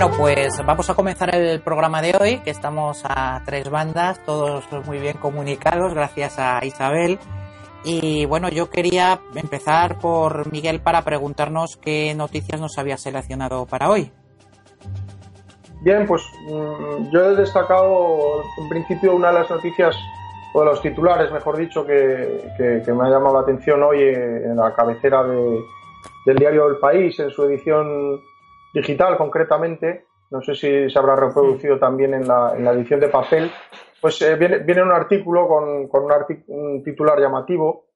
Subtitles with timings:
[0.00, 4.64] Bueno, pues vamos a comenzar el programa de hoy, que estamos a tres bandas, todos
[4.86, 7.18] muy bien comunicados, gracias a Isabel.
[7.84, 13.90] Y bueno, yo quería empezar por Miguel para preguntarnos qué noticias nos había seleccionado para
[13.90, 14.10] hoy.
[15.82, 19.94] Bien, pues mm, yo he destacado en principio una de las noticias,
[20.54, 22.56] o de los titulares, mejor dicho, que,
[22.86, 25.60] me ha llamado la atención hoy en la cabecera de,
[26.24, 28.29] del diario El País, en su edición
[28.72, 33.08] digital concretamente, no sé si se habrá reproducido también en la, en la, edición de
[33.08, 33.50] papel,
[34.00, 36.06] pues eh, viene, viene, un artículo con, con
[36.46, 37.86] un, titular llamativo,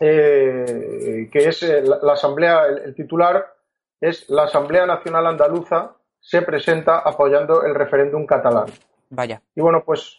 [0.00, 3.54] eh, que es eh, la, Asamblea, el, titular
[4.00, 8.66] es La Asamblea Nacional Andaluza se presenta apoyando el referéndum catalán.
[9.10, 9.40] Vaya.
[9.54, 10.18] Y bueno, pues,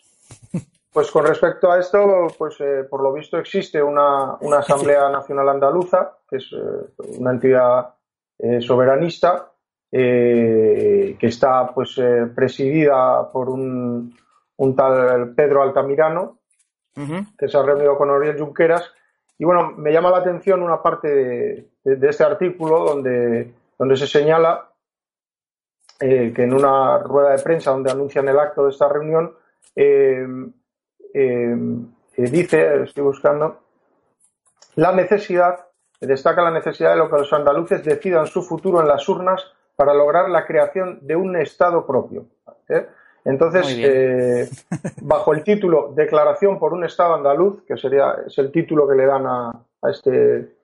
[0.93, 2.57] pues con respecto a esto, pues
[2.89, 6.53] por lo visto existe una, una Asamblea Nacional Andaluza, que es
[7.19, 7.96] una entidad
[8.39, 9.51] eh, soberanista
[9.91, 14.15] eh, que está pues eh, presidida por un,
[14.57, 16.39] un, tal Pedro Altamirano
[17.37, 18.91] que se ha reunido con Oriel Junqueras.
[19.37, 21.07] Y bueno me llama la atención una parte
[21.83, 24.71] de, de, este artículo donde, donde se señala
[25.99, 29.33] que en una rueda de prensa donde anuncian el acto de esta reunión
[32.15, 33.61] dice estoy buscando
[34.75, 35.66] la necesidad
[36.05, 39.43] destaca la necesidad de que los andaluces decidan su futuro en las urnas
[39.75, 42.25] para lograr la creación de un Estado propio.
[42.69, 42.87] ¿eh?
[43.25, 44.49] Entonces, eh,
[45.01, 49.05] bajo el título Declaración por un Estado andaluz, que sería es el título que le
[49.05, 49.51] dan a,
[49.83, 50.55] este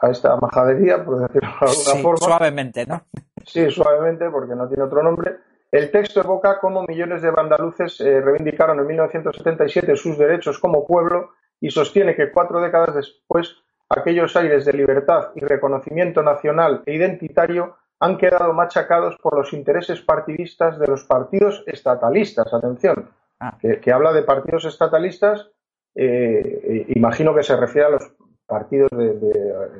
[0.00, 2.16] a esta majadería, por decirlo de alguna forma.
[2.18, 3.02] Suavemente, ¿no?
[3.44, 5.36] Sí, suavemente, porque no tiene otro nombre.
[5.70, 11.30] El texto evoca cómo millones de andaluces eh, reivindicaron en 1977 sus derechos como pueblo
[11.60, 13.56] y sostiene que cuatro décadas después
[13.88, 20.00] aquellos aires de libertad y reconocimiento nacional e identitario han quedado machacados por los intereses
[20.00, 22.52] partidistas de los partidos estatalistas.
[22.52, 23.10] Atención,
[23.40, 23.56] ah.
[23.58, 25.48] que, habla de partidos estatalistas,
[25.94, 28.12] eh, eh, imagino que se refiere a los
[28.46, 28.90] partidos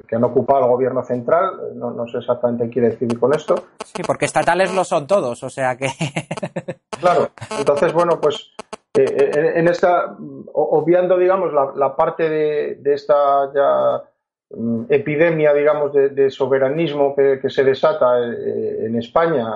[0.08, 3.66] que han ocupado el gobierno central, no, sé exactamente qué quiere decir con esto.
[3.84, 5.86] Sí, porque estatales lo son todos, o sea que.
[7.00, 8.54] claro, entonces, bueno, pues
[9.02, 10.16] eh, en esta,
[10.52, 14.02] obviando, digamos, la, parte de, esta ya
[14.50, 19.46] mm, epidemia, digamos, de, soberanismo que, se desata eh, en España,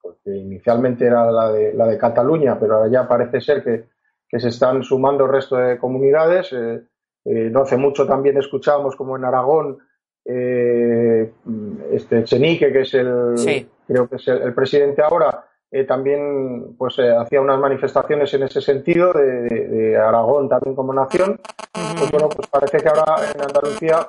[0.00, 3.88] porque inicialmente era la de, la de Cataluña, pero ahora ya parece ser que,
[4.38, 6.52] se están sumando el resto de comunidades.
[6.52, 6.82] Eh,
[7.24, 9.78] no hace mucho también escuchábamos como en Aragón
[10.24, 13.34] este Chenique, que es el,
[13.88, 18.60] creo que es el presidente ahora, eh, también pues eh, hacía unas manifestaciones en ese
[18.60, 21.40] sentido de, Aragón también como nación.
[21.72, 24.06] Pues bueno pues parece que ahora en Andalucía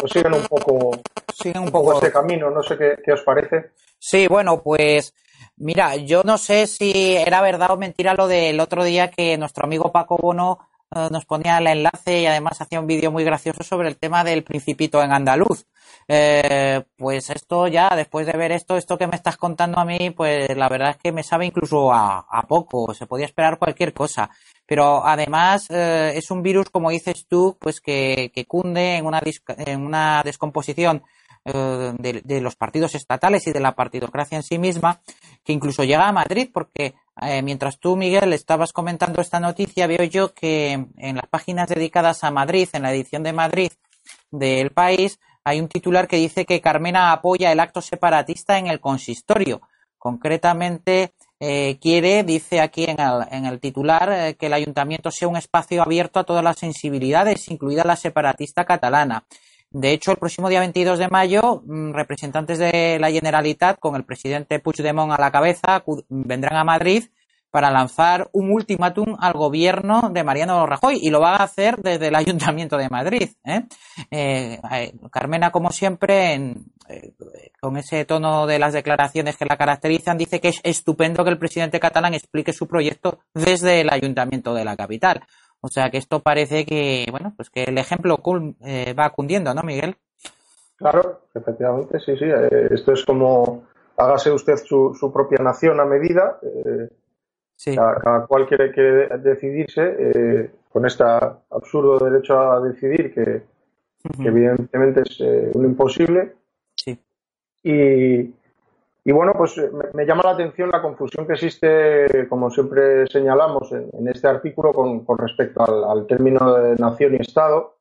[0.00, 0.90] pues siguen un poco
[1.34, 2.50] siguen un poco este camino.
[2.50, 3.70] No sé qué, os parece.
[3.98, 5.12] Sí bueno pues
[5.56, 9.64] mira yo no sé si era verdad o mentira lo del otro día que nuestro
[9.64, 10.67] amigo Paco Bono
[11.10, 14.42] nos ponía el enlace y además hacía un vídeo muy gracioso sobre el tema del
[14.42, 15.66] principito en andaluz
[16.10, 20.10] eh, pues esto ya, después de ver esto, esto que me estás contando a mí,
[20.10, 24.30] pues la verdad es que me sabe incluso a, poco, se podía esperar cualquier cosa.
[24.66, 29.80] Pero además eh, es un virus, como dices tú, pues que, cunde en una, en
[29.84, 31.02] una descomposición
[31.44, 35.00] eh, de, de, los partidos estatales y de la partidocracia en sí misma,
[35.44, 40.04] que incluso llega a Madrid, porque eh, mientras tú, Miguel, estabas comentando esta noticia, veo
[40.04, 43.72] yo que en las páginas dedicadas a Madrid, en la edición de Madrid
[44.30, 48.80] del país, hay un titular que dice que Carmena apoya el acto separatista en el
[48.80, 49.62] consistorio.
[49.96, 55.82] Concretamente, eh, quiere, dice aquí en el, titular, eh, que el ayuntamiento sea un espacio
[55.82, 59.24] abierto a todas las sensibilidades, incluida la separatista catalana.
[59.70, 64.04] De hecho, el próximo día 22 de mayo, mm, representantes de la Generalitat, con el
[64.04, 67.04] presidente Puigdemont a la cabeza, vendrán a Madrid
[67.50, 72.08] para lanzar un ultimátum al gobierno de Mariano Rajoy y lo va a hacer desde
[72.08, 73.30] el Ayuntamiento de Madrid.
[73.44, 73.62] ¿eh?
[74.10, 76.54] Eh, eh, Carmena, como siempre,
[77.60, 81.38] con ese tono de las declaraciones que la caracterizan, dice que es estupendo que el
[81.38, 85.22] presidente catalán explique su proyecto desde el Ayuntamiento de la capital.
[85.60, 89.96] O sea que esto parece que, bueno, pues que el ejemplo va cundiendo, ¿no, Miguel?
[90.76, 92.26] Claro, efectivamente, sí, sí.
[92.70, 93.64] esto es como
[93.96, 96.38] hágase usted su, su propia nación a medida.
[97.74, 103.42] Cada, cual quiere, decidirse eh, con este absurdo derecho a decidir que,
[104.20, 106.34] evidentemente es eh, un imposible.
[107.64, 108.32] Y,
[109.12, 114.08] bueno, pues eh, me, llama la atención la confusión que existe, como siempre señalamos en,
[114.08, 117.76] este artículo, con, respecto al, término de nación y Estado.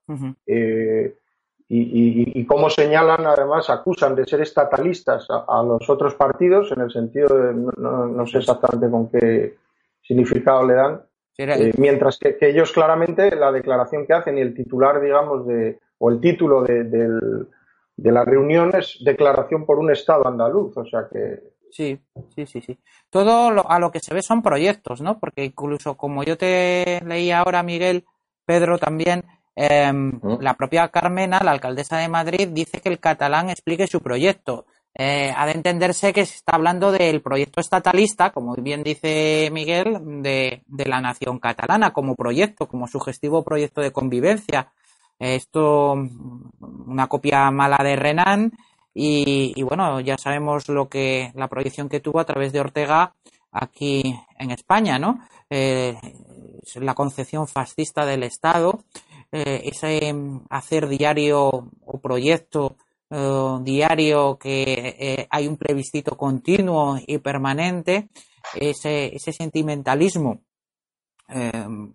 [1.69, 7.27] y, cómo señalan, además, acusan de ser estatalistas a, los otros partidos, en el sentido
[7.27, 9.55] de, no sé exactamente con qué,
[10.07, 11.01] significado le dan.
[11.37, 16.09] Eh, mientras que, ellos claramente la declaración que hacen y el titular, digamos, de, o
[16.09, 16.83] el título de,
[17.97, 21.55] de, la reunión es declaración por un Estado andaluz, o sea que...
[21.69, 21.99] Sí,
[22.33, 22.79] sí, sí, sí.
[23.09, 25.19] Todo a lo que se ve son proyectos, ¿no?
[25.19, 28.05] Porque incluso como yo te leí ahora, Miguel,
[28.45, 33.85] Pedro también, em, la propia Carmena, la alcaldesa de Madrid, dice que el catalán explique
[33.87, 34.65] su proyecto.
[34.99, 40.23] Eh, ha de entenderse que se está hablando del proyecto estatalista, como bien dice Miguel,
[40.23, 44.71] de, la nación catalana como proyecto, como sugestivo proyecto de convivencia.
[45.19, 48.51] Esto, una copia mala de Renan
[48.99, 53.13] y, bueno, ya sabemos lo que, la proyección que tuvo a través de Ortega
[53.51, 55.19] aquí en España, ¿no?
[55.51, 55.95] Eh,
[56.75, 58.83] la concepción fascista del Estado,
[59.31, 60.13] eh, ese
[60.49, 62.75] hacer diario o proyecto
[63.11, 68.09] eh, diario, que hay un plebiscito continuo y permanente,
[68.55, 70.41] ese, ese sentimentalismo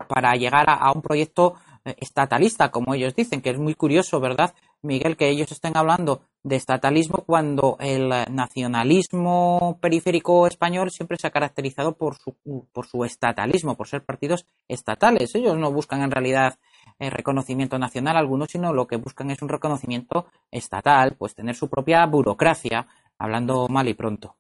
[0.09, 1.55] para llegar a, un proyecto
[1.85, 6.57] estatalista, como ellos dicen, que es muy curioso, ¿verdad, Miguel, que ellos estén hablando de
[6.57, 12.37] estatalismo cuando el nacionalismo periférico español siempre se ha caracterizado por su,
[12.73, 15.35] por su estatalismo, por ser partidos estatales.
[15.35, 16.59] Ellos no buscan en realidad
[16.99, 22.05] reconocimiento nacional alguno, sino lo que buscan es un reconocimiento estatal, pues tener su propia
[22.07, 22.87] burocracia,
[23.19, 24.37] hablando mal y pronto.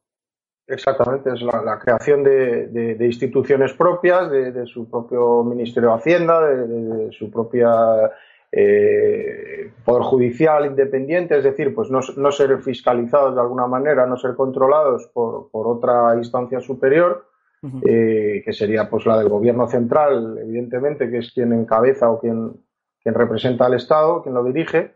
[0.73, 7.31] Exactamente, es la, creación de, instituciones propias, de, su propio Ministerio de Hacienda, de, su
[7.31, 8.11] propia
[8.51, 14.35] eh, Poder Judicial independiente, es decir, pues no, ser fiscalizados de alguna manera, no ser
[14.35, 17.27] controlados por otra instancia superior,
[17.87, 22.55] eh, que sería pues la del gobierno central, evidentemente, que es quien encabeza o quien,
[23.01, 24.95] quien representa al Estado, quien lo dirige.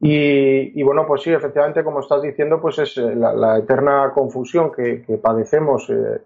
[0.00, 5.04] Y, bueno, pues sí, efectivamente, como estás diciendo, pues es eh, la, eterna confusión que,
[5.22, 6.22] padecemos eh,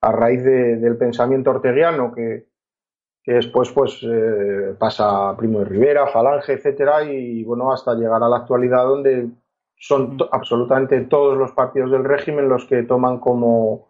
[0.00, 2.46] a raíz del pensamiento orteguiano, que,
[3.26, 4.06] después pues
[4.78, 9.28] pasa a Primo de Rivera, Falange, etcétera, y bueno, hasta llegar a la actualidad donde
[9.78, 13.88] son absolutamente todos los partidos del régimen los que toman como,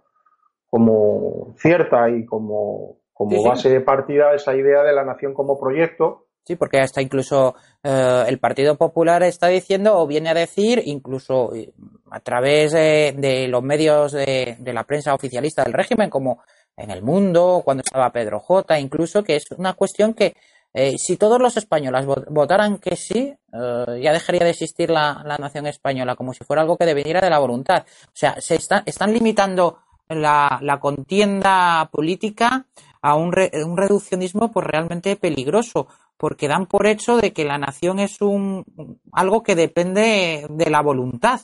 [0.67, 6.26] como cierta y como, como base de partida esa idea de la nación como proyecto.
[6.47, 11.53] Sí, porque hasta incluso eh, el Partido Popular está diciendo o viene a decir, incluso
[11.57, 11.73] eh,
[12.09, 16.43] a través de, los medios de, la prensa oficialista del régimen, como
[16.77, 20.37] en El Mundo, cuando estaba Pedro J, incluso, que es una cuestión que
[20.73, 26.15] eh, si todos los españoles votaran que sí, ya dejaría de existir la, nación española,
[26.15, 27.85] como si fuera algo que dependiera de la voluntad.
[28.07, 32.67] O sea, se están limitando la, la contienda política
[33.03, 33.33] a un,
[33.65, 35.87] un reduccionismo pues realmente peligroso
[36.17, 38.65] porque dan por hecho de que la nación es un
[39.13, 41.41] algo que depende de la voluntad.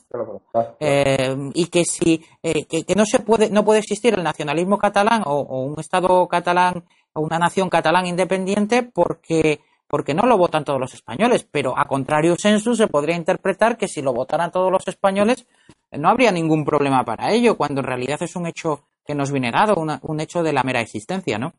[0.80, 5.22] Eh, y que si eh, que, no se puede no puede existir el nacionalismo catalán
[5.26, 10.64] o, o, un estado catalán o una nación catalán independiente porque porque no lo votan
[10.64, 11.46] todos los españoles.
[11.50, 15.46] Pero a contrario sensu se podría interpretar que si lo votaran todos los españoles
[15.90, 19.50] no habría ningún problema para ello, cuando en realidad es un hecho que nos viene
[19.50, 21.52] dado, un hecho de la mera existencia, ¿no?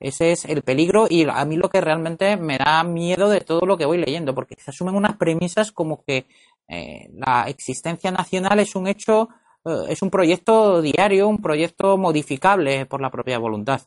[0.00, 3.66] Ese es el peligro y a mí lo que realmente me da miedo de todo
[3.66, 6.26] lo que voy leyendo, porque se asumen unas premisas como que
[6.68, 9.28] eh, la existencia nacional es un hecho
[9.64, 13.80] eh, es un proyecto diario, un proyecto modificable por la propia voluntad.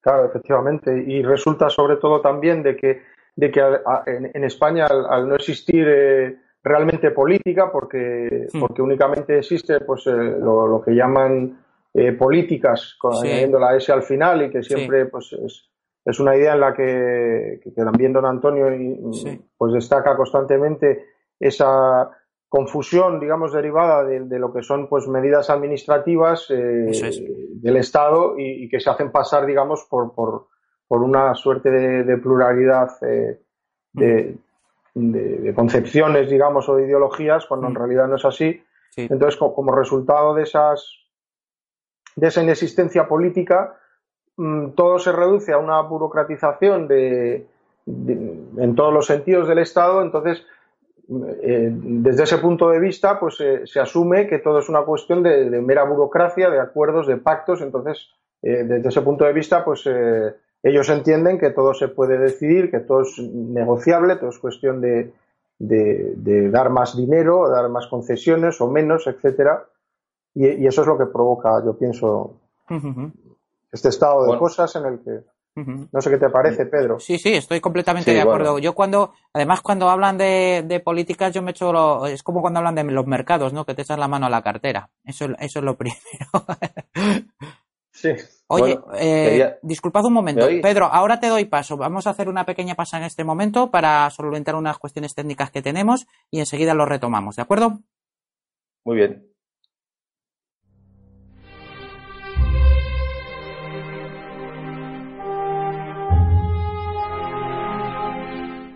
[0.00, 1.04] Claro, efectivamente.
[1.06, 3.02] Y resulta sobre todo también de que,
[3.36, 3.60] de que
[4.06, 10.92] en, España, al, no existir eh, realmente política, porque, porque únicamente existe pues, lo, que
[10.92, 11.63] llaman
[12.18, 15.70] políticas, con, añadiendo la S al final, y que siempre pues, es,
[16.04, 18.66] es una idea en la que, también don Antonio
[19.56, 21.06] pues destaca constantemente
[21.40, 22.10] esa
[22.48, 26.86] confusión, digamos, derivada de, lo que son pues medidas administrativas eh,
[27.54, 30.46] del Estado y, que se hacen pasar, digamos, por, por,
[30.88, 33.40] una suerte de, pluralidad eh,
[33.92, 38.62] de, concepciones, digamos, o de ideologías, cuando en realidad no es así.
[38.96, 40.86] Entonces, como, resultado de esas
[42.16, 43.76] de esa inexistencia política,
[44.36, 47.46] Mm, todo se reduce a una burocratización de,
[47.86, 50.44] en todos los sentidos del Estado, entonces
[51.42, 55.22] eh, desde ese punto de vista, pues eh, se asume que todo es una cuestión
[55.22, 57.60] de, mera burocracia, de acuerdos, de pactos.
[57.60, 58.08] Entonces,
[58.42, 59.88] eh, desde ese punto de vista, pues
[60.62, 65.12] ellos entienden que todo se puede decidir, que todo es negociable, todo es cuestión de,
[65.58, 69.66] dar más dinero, dar más concesiones o menos, etcétera.
[70.34, 72.40] Y, eso es lo que provoca, yo pienso,
[73.70, 75.24] este estado de cosas en el que
[75.56, 76.98] no sé qué te parece, Pedro.
[76.98, 78.58] Sí, sí, estoy completamente de acuerdo.
[78.58, 82.74] Yo cuando, además, cuando hablan de, políticas, yo me echo lo, es como cuando hablan
[82.74, 83.64] de los mercados, ¿no?
[83.64, 84.90] Que te echas la mano a la cartera.
[85.04, 86.00] Eso, eso es lo primero.
[87.92, 88.10] sí.
[88.48, 90.46] Oye, eh, disculpad un momento.
[90.60, 91.76] Pedro, ahora te doy paso.
[91.76, 95.62] Vamos a hacer una pequeña pausa en este momento para solventar unas cuestiones técnicas que
[95.62, 97.78] tenemos y enseguida lo retomamos, ¿de acuerdo?
[98.84, 99.33] Muy bien.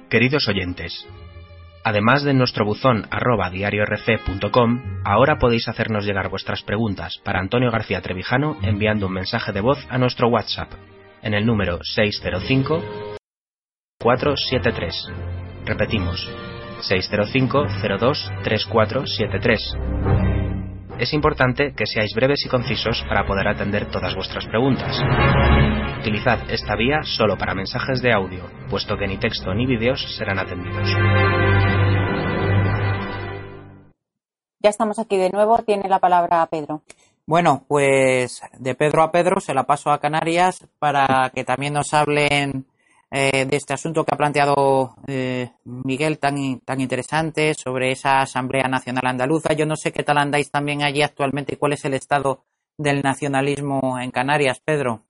[0.09, 1.07] Queridos oyentes,
[1.85, 8.01] además de nuestro buzón arroba diariorc.com, ahora podéis hacernos llegar vuestras preguntas para Antonio García
[8.01, 10.73] Trevijano enviando un mensaje de voz a nuestro WhatsApp
[11.21, 12.83] en el número 605
[14.01, 15.13] 473.
[15.67, 16.27] Repetimos,
[16.81, 17.67] 605
[18.01, 20.38] 02 3473.
[20.99, 25.01] Es importante que seáis breves y concisos para poder atender todas vuestras preguntas.
[26.01, 30.41] Utilizad esta vía solo para mensajes de audio, puesto que ni texto ni vídeos serán
[30.41, 30.89] atendidos.
[34.61, 35.59] Ya estamos aquí de nuevo.
[35.59, 36.83] Tiene la palabra Pedro.
[37.27, 41.95] Bueno, pues de Pedro a Pedro se la paso a Canarias para que también nos
[41.95, 42.67] hablen
[43.11, 48.69] eh, de este asunto que ha planteado eh, Miguel tan, tan interesante sobre esa Asamblea
[48.69, 49.55] Nacional Andaluza.
[49.55, 52.45] Yo no sé qué tal andáis también allí actualmente y cuál es el estado
[52.77, 55.03] del nacionalismo en Canarias, Pedro.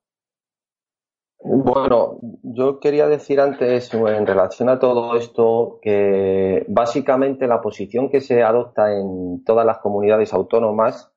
[1.41, 8.21] Bueno, yo quería decir antes, en relación a todo esto, que básicamente la posición que
[8.21, 11.13] se adopta en todas las comunidades autónomas,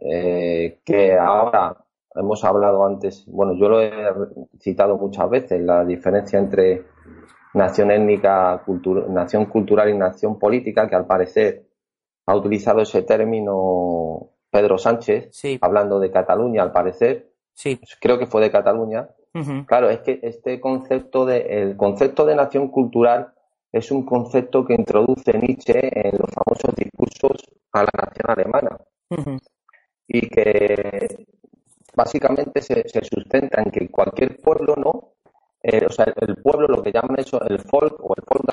[0.00, 1.84] eh, que ahora
[2.14, 3.92] hemos hablado antes, bueno, yo lo he
[4.58, 6.84] citado muchas veces, la diferencia entre
[7.54, 8.62] nación étnica,
[9.08, 11.66] nación cultural y nación política, que al parecer
[12.26, 17.32] ha utilizado ese término Pedro Sánchez, hablando de Cataluña, al parecer.
[17.54, 17.80] Sí.
[18.00, 19.08] Creo que fue de Cataluña.
[19.66, 23.32] Claro, es que este concepto de, el concepto de nación cultural
[23.72, 27.42] es un concepto que introduce Nietzsche en los famosos discursos
[27.72, 28.78] a la nación alemana.
[30.06, 30.71] Y que
[32.02, 35.14] básicamente se, sustenta en que cualquier pueblo, ¿no?
[35.62, 38.44] Eh, o sea, el pueblo, lo que llaman eso, el folk o el folk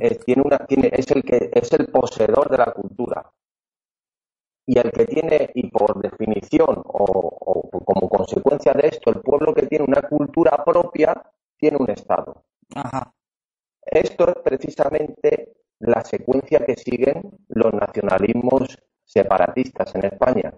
[0.00, 3.30] eh, tiene una, tiene, es el que es el poseedor de la cultura.
[4.64, 9.66] Y el que tiene, y por definición o, como consecuencia de esto, el pueblo que
[9.66, 11.22] tiene una cultura propia
[11.56, 12.42] tiene un Estado.
[13.82, 20.52] Esto es precisamente la secuencia que siguen los nacionalismos separatistas en España.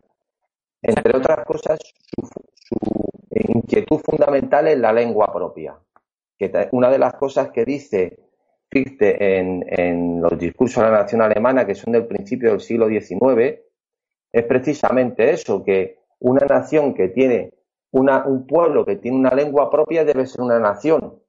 [0.82, 1.78] Entre otras cosas,
[2.16, 2.78] su,
[3.30, 4.00] inquietud
[4.68, 5.78] fundamental es la lengua propia.
[6.38, 8.18] Que una de las cosas que dice
[8.70, 13.60] Fichte en, los discursos de la nación alemana, que son del principio del siglo XIX,
[14.30, 17.54] es precisamente eso, que una nación que tiene
[17.90, 21.22] un pueblo que tiene una lengua propia debe ser una nación.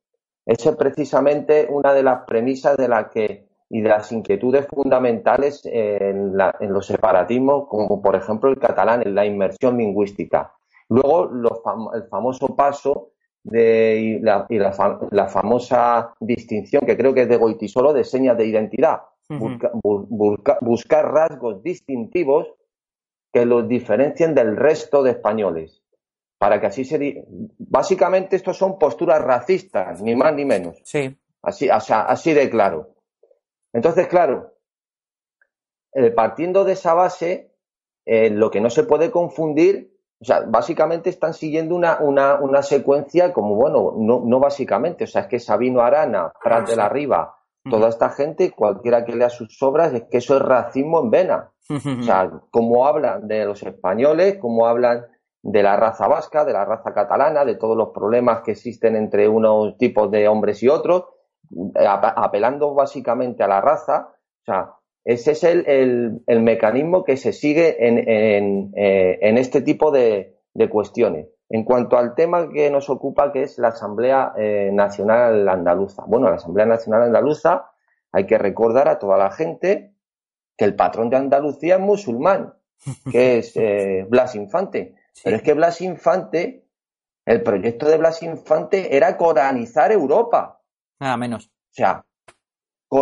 [0.46, 5.62] Esa es precisamente una de las premisas de la que y de las inquietudes fundamentales
[5.64, 10.52] en, los separatismos, como por ejemplo el catalán, en la inmersión lingüística.
[10.90, 11.30] Luego,
[11.94, 13.12] el famoso paso
[13.44, 14.48] de, y, la,
[15.12, 19.02] la, famosa distinción, que creo que es de Goitisolo, de señas de identidad.
[19.30, 22.48] buscar rasgos distintivos
[23.32, 25.84] que los diferencien del resto de españoles.
[26.38, 27.26] Para que así se.
[27.58, 30.80] Básicamente, estos son posturas racistas, ni más ni menos.
[30.84, 31.18] Sí.
[31.42, 32.96] Así, así de claro.
[33.74, 34.54] Entonces, claro,
[35.94, 37.52] eh, partiendo de esa base,
[38.06, 42.62] eh, lo que no se puede confundir, o sea, básicamente están siguiendo una, una, una
[42.62, 46.90] secuencia como, bueno, no, no básicamente, o sea, es que Sabino Arana, Prat de la
[46.90, 47.38] Riva,
[47.70, 51.52] toda esta gente, cualquiera que lea sus obras, es que eso es racismo en vena.
[51.70, 55.06] O sea, como hablan de los españoles, como hablan
[55.42, 59.28] de la raza vasca, de la raza catalana, de todos los problemas que existen entre
[59.28, 61.06] unos tipos de hombres y otros,
[61.76, 64.10] apelando básicamente a la raza.
[64.42, 64.74] O sea,
[65.10, 70.38] ese es el, el, mecanismo que se sigue en, en, eh, en este tipo de,
[70.54, 71.26] de, cuestiones.
[71.50, 76.04] En cuanto al tema que nos ocupa, que es la Asamblea eh, Nacional Andaluza.
[76.06, 77.72] Bueno, la Asamblea Nacional Andaluza
[78.12, 79.96] hay que recordar a toda la gente
[80.56, 82.54] que el patrón de Andalucía es musulmán,
[83.12, 84.94] que es eh, Blas Infante.
[85.24, 86.68] Pero es que Blas Infante,
[87.26, 90.62] el proyecto de Blas Infante era coranizar Europa.
[91.00, 91.48] Nada menos.
[91.48, 92.06] O sea,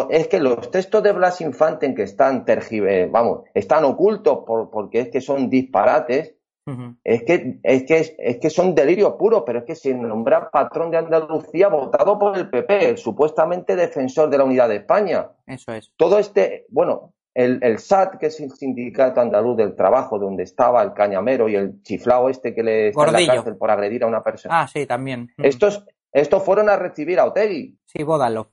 [0.09, 4.69] es que los textos de Blas Infante en que están tergiver, vamos, están ocultos por,
[4.69, 6.35] porque es que son disparates,
[7.05, 10.91] es que, es que, es que son delirios puros, pero es que se nombra patrón
[10.91, 15.29] de Andalucía votado por el PP, el supuestamente defensor de la unidad de España.
[15.45, 15.93] Eso es.
[15.95, 20.83] Todo este, bueno, el, el, SAT, que es el Sindicato Andaluz del Trabajo, donde estaba
[20.83, 24.07] el cañamero y el chiflao este que le está en la cárcel por agredir a
[24.07, 24.61] una persona.
[24.61, 25.29] Ah, sí, también.
[25.37, 27.77] Estos, estos fueron a recibir a Otegui.
[27.85, 28.51] Sí, bódalo.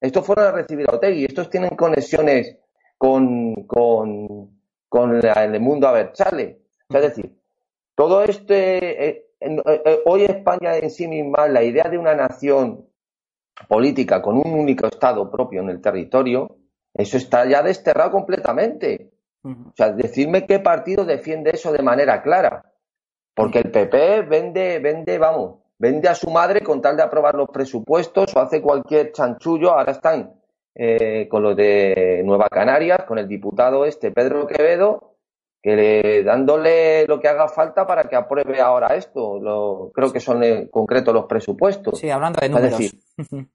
[0.00, 1.24] Estos fueron a recibir a Otegui.
[1.24, 2.56] Estos tienen conexiones
[2.96, 6.60] con, con, con el mundo Aberchale.
[6.88, 7.38] O sea, es decir,
[7.94, 9.08] todo este.
[9.08, 12.88] Eh, eh, eh, hoy España en sí misma, la idea de una nación
[13.68, 16.56] política con un único Estado propio en el territorio,
[16.94, 19.12] eso está ya desterrado completamente.
[19.44, 22.72] O sea, decirme qué partido defiende eso de manera clara.
[23.34, 27.48] Porque el PP vende, vende, vamos, vende a su madre con tal de aprobar los
[27.50, 29.70] presupuestos o hace cualquier chanchullo.
[29.70, 30.34] Ahora están
[30.74, 35.14] eh, con lo de Nueva Canarias, con el diputado este Pedro Quevedo,
[35.62, 39.38] que le, dándole lo que haga falta para que apruebe ahora esto.
[39.40, 41.98] Lo, creo que son en concreto los presupuestos.
[41.98, 42.72] Sí, hablando de números.
[42.72, 43.00] Es decir,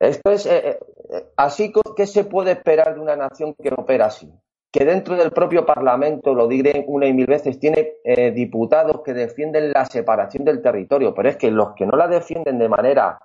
[0.00, 0.78] esto es eh,
[1.10, 4.30] eh, así que se puede esperar de una nación que opera así.
[4.74, 9.14] Que dentro del propio Parlamento, lo diré una y mil veces, tiene eh, diputados que
[9.14, 13.20] defienden la separación del territorio, pero es que los que no la defienden de manera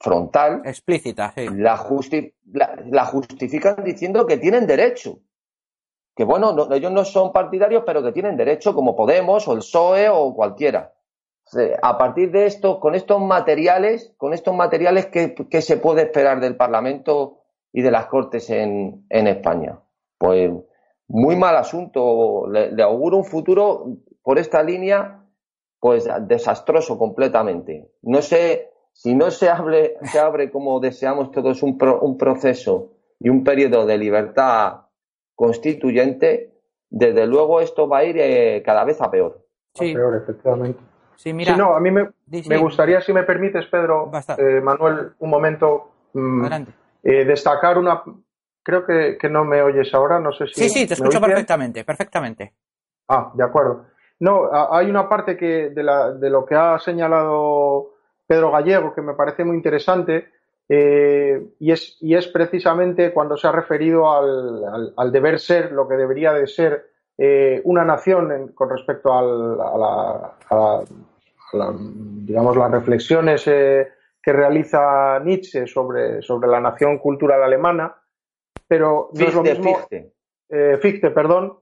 [0.00, 1.78] frontal, explícita, la,
[2.90, 5.18] la, justifican diciendo que tienen derecho.
[6.16, 10.08] Que bueno, ellos no son partidarios, pero que tienen derecho, como Podemos o el PSOE
[10.08, 10.94] o cualquiera
[11.82, 16.56] a partir de esto, con estos materiales, con estos materiales, ¿qué, se puede esperar del
[16.56, 17.38] Parlamento
[17.72, 19.78] y de las Cortes en, España?
[20.18, 20.50] Pues
[21.08, 22.46] muy mal asunto.
[22.48, 23.86] Le, auguro un futuro
[24.22, 25.24] por esta línea,
[25.80, 27.90] pues desastroso completamente.
[28.02, 33.28] No sé si no se abre, se abre como deseamos todos un, un proceso y
[33.28, 34.82] un periodo de libertad
[35.34, 36.52] constituyente,
[36.90, 39.46] desde luego esto va a ir eh, cada vez a peor.
[39.74, 39.92] Sí.
[39.92, 40.80] A peor, efectivamente.
[41.16, 41.56] Sí, mira.
[41.56, 46.46] no, a mí me, gustaría, si me permites, Pedro, eh, Manuel, un momento, mm,
[47.02, 48.02] eh, destacar una.
[48.68, 50.64] Creo que, no me oyes ahora, no sé si.
[50.64, 52.52] Sí, sí, te escucho perfectamente, perfectamente.
[53.08, 53.86] Ah, de acuerdo.
[54.20, 57.94] No, hay una parte que de, la, de lo que ha señalado
[58.26, 60.28] Pedro Gallego que me parece muy interesante
[60.68, 65.88] eh, y, es, y es precisamente cuando se ha referido al, al, deber ser, lo
[65.88, 66.90] que debería de ser
[67.64, 70.84] una nación con respecto al, a,
[71.54, 73.88] la, digamos, las reflexiones eh,
[74.22, 77.94] que realiza Nietzsche sobre, sobre la nación cultural alemana,
[78.66, 79.78] pero no es lo mismo.
[80.80, 81.58] Fichte, eh, perdón.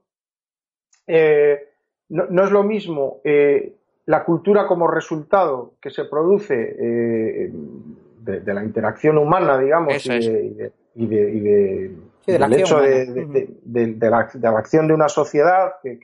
[1.05, 1.69] Eh,
[2.09, 3.21] no, es lo mismo
[4.05, 11.05] la cultura como resultado que se produce de, la interacción humana, digamos, y de, y
[11.05, 11.91] de,
[12.25, 15.99] del hecho de, la, acción de una sociedad que,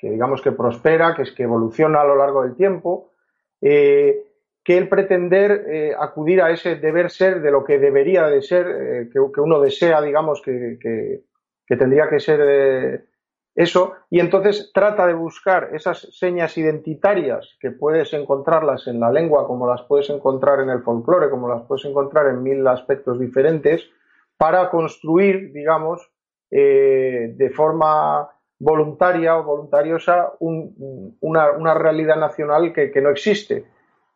[0.00, 3.12] que digamos que prospera, que es que evoluciona a lo largo del tiempo,
[3.60, 4.29] eh,
[4.62, 8.66] que el pretender eh, acudir a ese deber ser de lo que debería de ser,
[8.68, 13.06] eh, que, uno desea, digamos, que, que tendría que ser
[13.54, 19.46] eso, y entonces trata de buscar esas señas identitarias que puedes encontrarlas en la lengua,
[19.46, 23.88] como las puedes encontrar en el folclore, como las puedes encontrar en mil aspectos diferentes,
[24.36, 26.10] para construir, digamos,
[26.50, 28.28] de forma
[28.60, 33.64] voluntaria o voluntariosa una, realidad nacional que, no existe.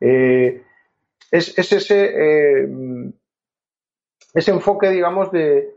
[0.00, 0.62] Eh,
[1.30, 2.68] es, ese, eh,
[4.34, 5.72] ese enfoque, digamos, de,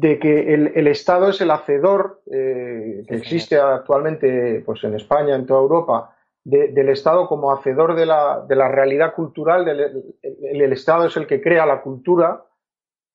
[0.00, 5.60] que el, Estado es el hacedor eh, que existe actualmente pues, en España, en toda
[5.60, 11.66] Europa, del Estado como hacedor de la, realidad cultural, el, Estado es el que crea
[11.66, 12.44] la cultura,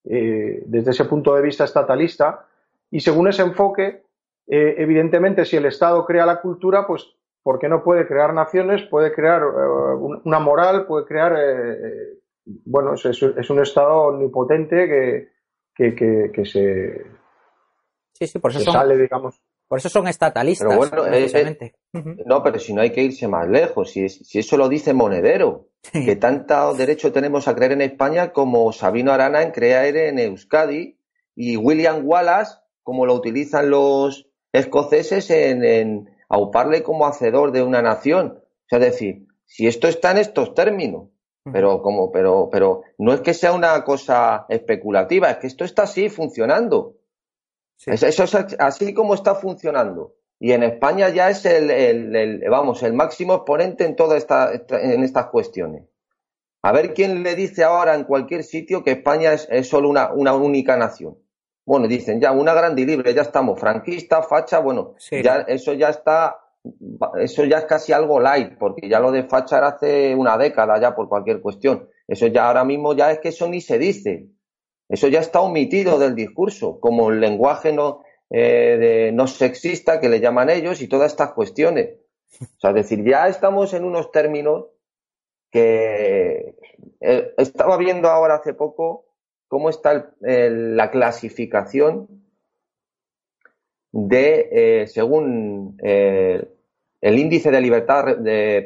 [0.04, 2.46] desde ese punto de vista estatalista.
[2.92, 4.04] Y según ese enfoque,
[4.46, 8.82] evidentemente, si el Estado crea la cultura, pues ¿por qué no puede crear naciones?
[8.90, 11.38] Puede crear una moral, puede crear,
[12.66, 15.30] bueno, es, un Estado omnipotente
[15.76, 15.96] que,
[16.34, 17.06] que, se,
[18.14, 19.40] sí, sí, por eso sale, digamos.
[19.68, 20.68] Por eso son estatalistas.
[20.68, 24.68] Pero bueno, no, pero si no hay que irse más lejos, si, si eso lo
[24.68, 29.98] dice Monedero, que tanto derecho tenemos a creer en España como Sabino Arana en creer
[29.98, 30.98] en Euskadi
[31.36, 37.82] y William Wallace como lo utilizan los escoceses en, en auparle como hacedor de una
[37.82, 38.40] nación.
[38.40, 41.10] O sea, es decir, si esto está en estos términos,
[41.52, 45.84] pero como, pero, pero no es que sea una cosa especulativa, es que esto está
[45.84, 46.96] así funcionando.
[47.86, 50.16] Eso, es así como está funcionando.
[50.40, 55.04] Y en España ya es el, el, vamos, el máximo exponente en todas esta, en
[55.04, 55.84] estas cuestiones.
[56.62, 60.12] A ver quién le dice ahora en cualquier sitio que España es, es solo una,
[60.12, 61.18] una, única nación.
[61.66, 65.90] Bueno, dicen ya, una grande y libre, ya estamos, franquista, facha, bueno, ya, eso ya
[65.90, 66.40] está,
[67.20, 70.80] eso ya es casi algo light, porque ya lo de facha era hace una década
[70.80, 71.90] ya por cualquier cuestión.
[72.08, 74.28] Eso ya ahora mismo ya es que eso ni se dice.
[74.88, 80.10] Eso ya está omitido del discurso, como el lenguaje no, eh, de, no sexista que
[80.10, 81.96] le llaman ellos y todas estas cuestiones.
[82.42, 84.66] O sea, es decir, ya estamos en unos términos
[85.50, 86.56] que
[87.00, 89.05] eh, estaba viendo ahora hace poco
[89.48, 92.08] cómo está la clasificación
[93.92, 98.18] de, eh, según el índice de libertad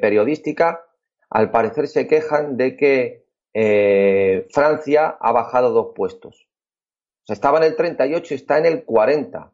[0.01, 0.85] periodística,
[1.29, 6.47] al parecer se quejan de que eh, Francia ha bajado dos puestos.
[7.23, 9.51] O sea, estaba en el 38 y está en el 40.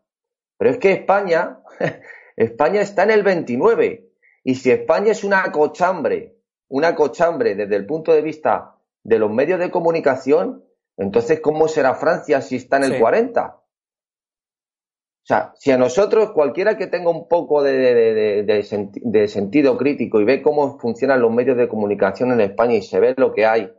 [0.57, 1.59] Pero es que España,
[2.35, 4.09] España está en el 29.
[4.43, 6.35] Y si España es una cochambre,
[6.67, 10.63] una cochambre desde el punto de vista de los medios de comunicación,
[10.97, 13.61] entonces ¿cómo será Francia si está en el 40?
[15.25, 20.23] O sea, si a nosotros, cualquiera que tenga un poco de, de, sentido crítico y
[20.23, 23.71] ve cómo funcionan los medios de comunicación en España y se ve lo que hay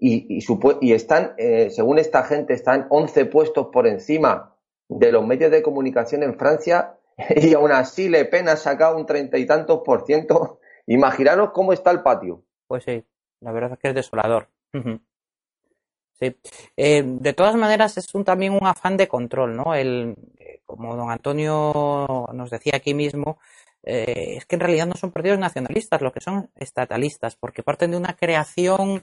[0.00, 0.38] y,
[0.80, 4.54] y, están, eh, según esta gente, están 11 puestos por encima
[4.88, 6.98] de los medios de comunicación en Francia
[7.36, 10.60] y aún así Le Pen ha sacado un treinta y tantos por ciento.
[10.86, 12.44] Imaginaros cómo está el patio.
[12.68, 13.04] Pues sí,
[13.40, 14.48] la verdad es que es desolador.
[16.18, 16.36] Sí.
[16.76, 19.74] Eh, de todas maneras, es un, también un afán de control, ¿no?
[19.74, 23.38] El, eh, como don Antonio nos decía aquí mismo,
[23.82, 27.96] es que en realidad no son partidos nacionalistas, lo que son estatalistas, porque parten de
[27.96, 29.02] una creación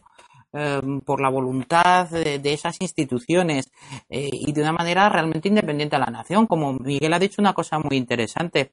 [0.57, 3.69] Em, por la voluntad de, esas instituciones
[4.07, 6.47] eh, y de una manera realmente independiente a la nación.
[6.47, 8.71] Como Miguel ha dicho una cosa muy interesante,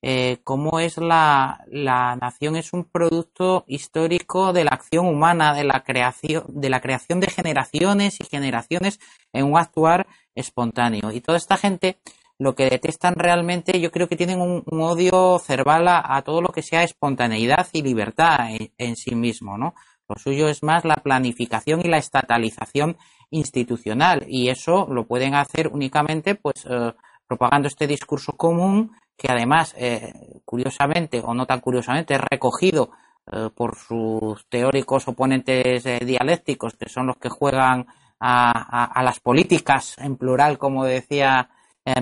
[0.00, 5.64] eh, cómo es la, la nación es un producto histórico de la acción humana, de
[5.64, 9.00] la creación, de la creación de generaciones y generaciones
[9.32, 11.10] en un actuar espontáneo.
[11.10, 11.98] Y toda esta gente
[12.38, 16.62] lo que detestan realmente, yo creo que tienen un, odio cerval a, todo lo que
[16.62, 19.74] sea espontaneidad y libertad en, en sí mismo, ¿no?
[20.08, 22.96] Lo suyo es más la planificación y la estatalización
[23.30, 26.92] institucional y eso lo pueden hacer únicamente pues eh,
[27.26, 30.12] propagando este discurso común que además eh,
[30.44, 32.90] curiosamente o no tan curiosamente es recogido
[33.32, 37.86] eh, por sus teóricos oponentes dialécticos que son los que juegan
[38.20, 41.50] a, las políticas en plural como decía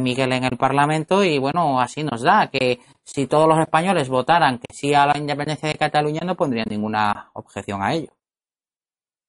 [0.01, 4.59] Miguel en el Parlamento y bueno, así nos da que si todos los españoles votaran
[4.59, 8.11] que sí a la independencia de Cataluña no pondrían ninguna objeción a ello.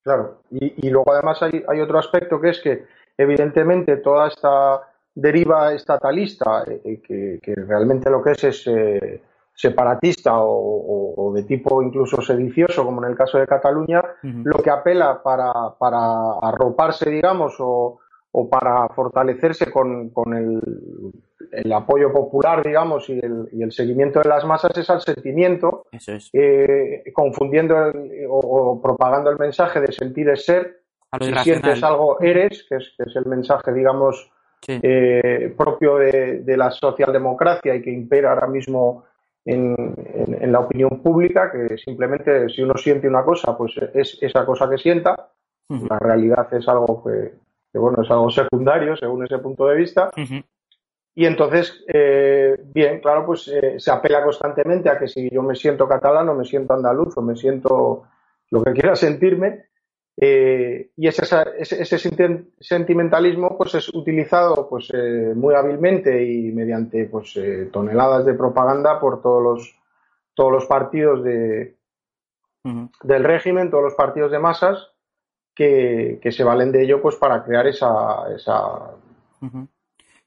[0.04, 2.86] Claro, y, luego además hay, hay, otro aspecto que es que
[3.18, 4.82] evidentemente toda esta
[5.16, 9.22] deriva estatalista, eh, que, realmente lo que es es eh,
[9.54, 15.22] separatista o, de tipo incluso sedicioso, como en el caso de Cataluña, lo que apela
[15.24, 18.00] para, para arroparse, digamos, o,
[18.36, 20.60] o para fortalecerse con, con el,
[21.52, 25.86] el, apoyo popular, digamos, y el, y el, seguimiento de las masas es al sentimiento,
[26.34, 27.76] eh, confundiendo
[28.30, 30.82] o, propagando el mensaje de sentir es ser,
[31.22, 34.32] si sientes algo eres, que es, que es el mensaje, digamos,
[34.68, 39.04] eh, propio de, de, la socialdemocracia y que impera ahora mismo
[39.46, 39.76] en,
[40.40, 44.68] en, la opinión pública, que simplemente si uno siente una cosa, pues es esa cosa
[44.68, 45.30] que sienta,
[45.70, 47.43] la realidad es algo que
[47.74, 50.12] que bueno, es algo secundario según ese punto de vista.
[51.16, 55.56] Y entonces, eh, bien, claro, pues eh, se apela constantemente a que si yo me
[55.56, 58.04] siento catalano, me siento andaluz o me siento
[58.52, 59.66] lo que quiera sentirme.
[60.16, 61.26] Eh, y ese,
[61.58, 61.98] ese,
[62.60, 64.92] sentimentalismo pues es utilizado pues
[65.36, 67.34] muy hábilmente y mediante pues
[67.72, 69.76] toneladas de propaganda por todos los
[70.36, 71.78] todos los partidos de,
[73.02, 74.93] del régimen, todos los partidos de masas
[75.56, 78.34] que, se valen de ello pues para crear esa...
[78.36, 78.92] esa...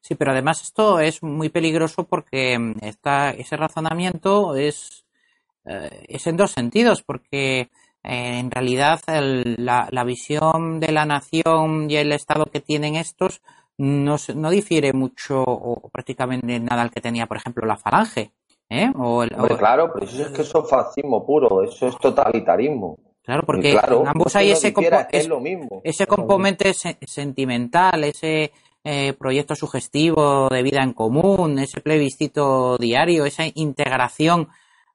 [0.01, 5.05] Sí, pero además esto es muy peligroso porque mm, esta, ese razonamiento es,
[5.65, 7.69] eh, es en dos sentidos, porque eh,
[8.39, 13.43] en realidad la, la, visión de la nación y el Estado que tienen estos
[13.79, 18.31] no, no difiere mucho o prácticamente nada al que tenía, por ejemplo, la falange.
[18.69, 18.91] ¿eh?
[18.97, 19.25] O
[19.59, 22.99] claro, pero eso es que eso es fascismo puro, eso es totalitarismo.
[23.27, 24.73] Claro, porque ambos hay ese,
[25.83, 28.53] ese componente sentimental, ese
[28.85, 34.49] eh, proyecto sugestivo de vida en común, ese plebiscito diario, esa integración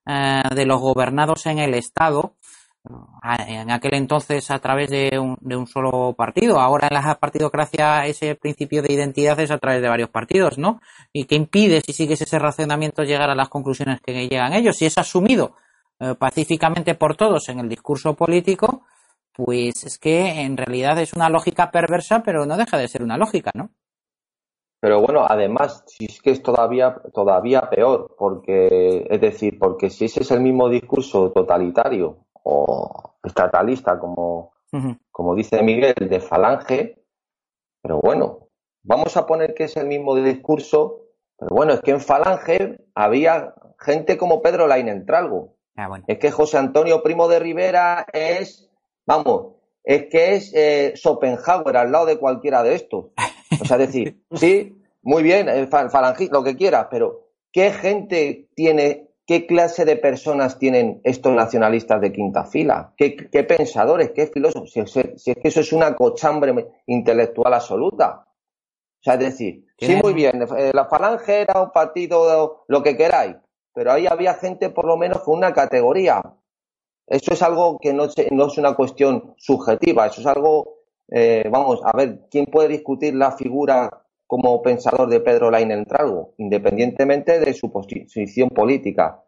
[0.06, 2.36] eh, de los gobernados en el Estado,
[3.48, 6.62] en aquel entonces a través de un, de un solo partido.
[6.62, 10.80] Ahora en la partidocracia ese principio de identidad es a través de varios partidos, ¿no?
[11.12, 14.78] ¿Y qué impide, si sigues ese racionamiento, llegar a las conclusiones que llegan ellos?
[14.78, 15.54] Si es asumido
[16.04, 18.86] eh, pacíficamente por todos en el discurso político,
[19.32, 23.18] pues es que en realidad es una lógica perversa, pero no deja de ser una
[23.18, 23.70] lógica, ¿no?
[24.80, 30.06] Pero bueno, además, si es que es todavía, todavía peor, porque, es decir, porque si
[30.06, 34.54] ese es el mismo discurso totalitario o estatalista, como,
[35.12, 37.06] como dice Miguel, de Falange,
[37.80, 38.48] pero bueno,
[38.82, 41.04] vamos a poner que es el mismo discurso,
[41.38, 46.58] pero bueno, es que en Falange había gente como Pedro Lainentralgo, Ah, es que José
[46.58, 48.70] Antonio Primo de Rivera es,
[49.06, 49.54] vamos,
[49.84, 53.06] es que es eh, Schopenhauer al lado de cualquiera de estos.
[53.60, 55.70] O sea, decir, sí, muy bien, el
[56.32, 62.12] lo que quieras, pero ¿qué gente tiene, qué clase de personas tienen estos nacionalistas de
[62.12, 62.94] quinta fila?
[62.98, 63.12] ¿Qué,
[63.44, 64.72] pensadores, qué filósofos?
[64.72, 64.80] Si,
[65.32, 68.28] es que eso es una cochambre intelectual absoluta.
[68.28, 72.96] O sea, es decir, sí, muy bien, eh, la falange era un partido, lo que
[72.96, 73.36] queráis,
[73.74, 76.22] pero ahí había gente por lo menos con una categoría.
[77.08, 80.80] Eso es algo que no, no es una cuestión subjetiva, eso es algo,
[81.10, 83.90] eh, vamos, a ver, ¿quién puede discutir la figura
[84.28, 89.22] como pensador de Pedro Lainentralgo, independientemente de su posición política?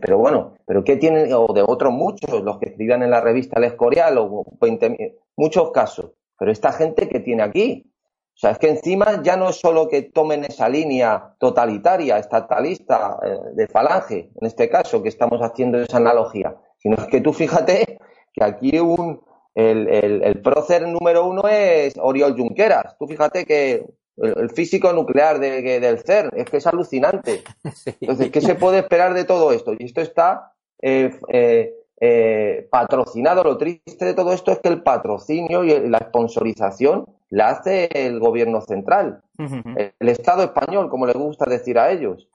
[0.00, 1.32] pero bueno, pero ¿qué tienen?
[1.32, 5.70] O de otros muchos, los que escribían en la revista El Escorial, o 20, muchos
[5.70, 6.10] casos.
[6.38, 7.91] Pero esta gente que tiene aquí,
[8.34, 13.18] o sea, es que encima ya no es solo que tomen esa línea totalitaria, estatalista,
[13.22, 17.32] eh, de falange, en este caso, que estamos haciendo esa analogía, sino es que tú
[17.32, 17.98] fíjate
[18.32, 19.22] que aquí un,
[19.54, 22.96] el, el, prócer número uno es Oriol Junqueras.
[22.98, 23.84] Tú fíjate que
[24.16, 27.42] el, físico nuclear de, del CERN es que es alucinante.
[28.00, 29.74] Entonces, ¿qué se puede esperar de todo esto?
[29.78, 31.74] Y esto está eh, eh,
[32.70, 33.44] patrocinado.
[33.44, 38.20] Lo triste de todo esto es que el patrocinio y la sponsorización la hace el
[38.20, 42.28] gobierno central, el, Estado español, como les gusta decir a ellos.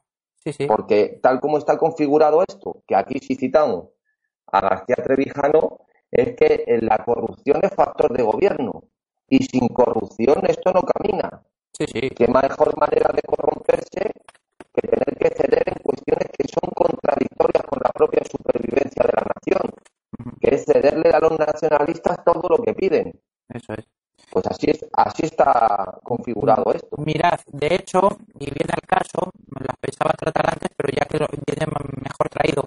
[0.67, 3.89] Porque tal como está configurado esto, que aquí sí citamos
[4.47, 8.85] a García Trevijano, es que la corrupción es factor de gobierno
[9.29, 11.43] y sin corrupción esto no camina.
[11.73, 12.09] Sí, sí.
[12.09, 14.11] ¿Qué mejor manera de corromperse
[14.73, 19.21] que tener que ceder en cuestiones que son contradictorias con la propia supervivencia de la
[19.21, 19.36] nación?
[20.39, 23.19] Que es cederle a los nacionalistas todo lo que piden.
[23.49, 23.85] Eso es.
[24.29, 26.97] Pues así, es, así está configurado esto.
[26.97, 31.17] Mirad, de hecho, y viene el caso, me las pensaba tratar antes, pero ya que
[31.19, 31.65] lo viene
[32.03, 32.65] mejor traído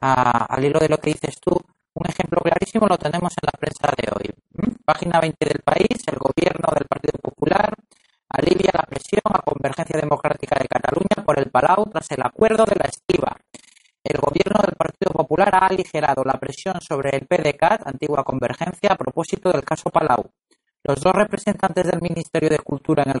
[0.00, 1.52] al hilo de lo que dices tú,
[1.94, 4.34] un ejemplo clarísimo lo tenemos en la prensa de hoy.
[4.52, 4.84] ¿Mm?
[4.84, 7.72] Página 20 del país, el gobierno del Partido Popular
[8.28, 12.76] alivia la presión a Convergencia Democrática de Cataluña por el Palau tras el acuerdo de
[12.76, 13.36] la estiva.
[14.08, 18.96] El gobierno del Partido Popular ha aligerado la presión sobre el PDCAT, antigua Convergencia, a
[18.96, 20.30] propósito del caso Palau.
[20.84, 23.20] Los dos representantes del Ministerio de Cultura en el,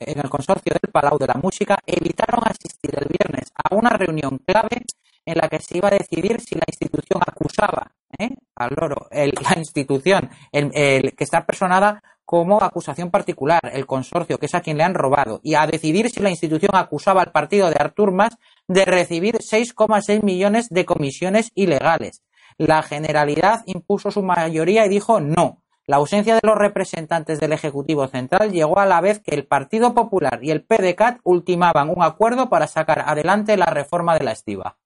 [0.00, 4.38] en el consorcio del Palau de la Música evitaron asistir el viernes a una reunión
[4.44, 4.84] clave
[5.24, 8.28] en la que se iba a decidir si la institución acusaba ¿eh?
[8.56, 14.54] al loro, la institución el, que está personada como acusación particular, el consorcio, que es
[14.54, 17.76] a quien le han robado, y a decidir si la institución acusaba al partido de
[17.78, 18.36] Artur Mas
[18.68, 22.22] de recibir 6,6 millones de comisiones ilegales.
[22.58, 25.62] La Generalidad impuso su mayoría y dijo no.
[25.86, 29.94] La ausencia de los representantes del Ejecutivo Central llegó a la vez que el Partido
[29.94, 34.76] Popular y el PDCAT ultimaban un acuerdo para sacar adelante la reforma de la estiva.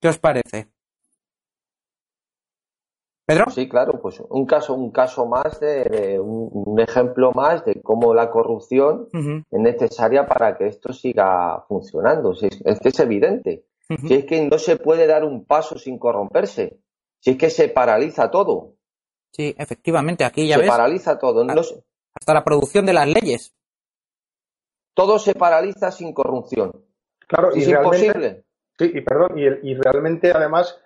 [0.00, 0.75] ¿Qué os parece?
[3.26, 3.50] ¿Pedro?
[3.50, 8.30] Sí, claro, pues un caso, un caso más de, un, ejemplo más de cómo la
[8.30, 12.32] corrupción es necesaria para que esto siga funcionando.
[12.40, 13.64] es, que es evidente.
[14.06, 16.78] Si es que no se puede dar un paso sin corromperse.
[17.18, 18.74] Si es que se paraliza todo.
[19.32, 21.44] Sí, efectivamente, aquí ya se paraliza todo.
[22.14, 23.54] hasta la producción de las leyes.
[24.94, 26.72] Todo se paraliza sin corrupción.
[27.26, 28.44] Claro, y es imposible.
[28.78, 30.78] Sí, y perdón, y, realmente además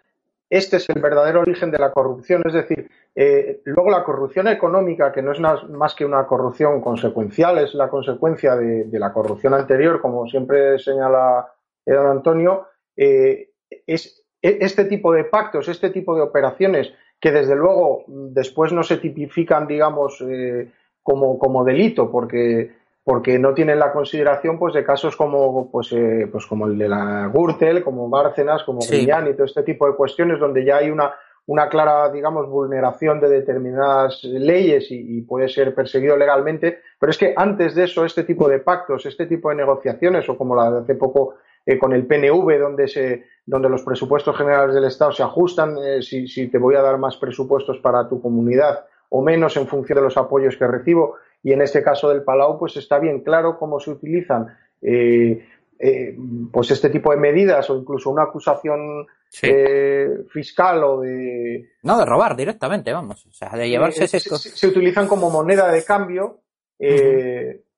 [0.51, 2.43] este es el verdadero origen de la corrupción.
[2.45, 7.59] Es decir, eh, luego la corrupción económica, que no es más que una corrupción consecuencial,
[7.59, 11.47] es la consecuencia de, la corrupción anterior, como siempre señala
[11.87, 13.51] don Antonio, eh,
[13.87, 18.83] es e, este tipo de pactos, este tipo de operaciones que desde luego después no
[18.83, 20.71] se tipifican, digamos, eh,
[21.03, 26.29] como, como delito, porque porque no tienen la consideración pues de casos como pues, eh,
[26.31, 29.09] pues como el de la Gürtel, como Bárcenas, como sí.
[29.09, 31.15] y todo este tipo de cuestiones donde ya hay una,
[31.47, 37.35] una clara, digamos, vulneración de determinadas leyes y, puede ser perseguido legalmente, pero es que
[37.37, 40.79] antes de eso, este tipo de pactos, este tipo de negociaciones, o como la de
[40.81, 45.23] hace poco eh, con el PNV, donde, se, donde los presupuestos generales del Estado se
[45.23, 49.57] ajustan, eh, si, si te voy a dar más presupuestos para tu comunidad o menos
[49.57, 52.99] en función de los apoyos que recibo, y en este caso del Palau, pues está
[52.99, 54.47] bien claro cómo se utilizan
[54.83, 55.47] eh,
[55.79, 56.17] eh,
[56.53, 59.07] pues este tipo de medidas o incluso una acusación
[59.43, 61.71] eh, fiscal o de...
[61.83, 63.25] No, de robar directamente, vamos.
[63.27, 64.21] O sea, de llevarse ese...
[64.21, 66.41] Se, utilizan como moneda de cambio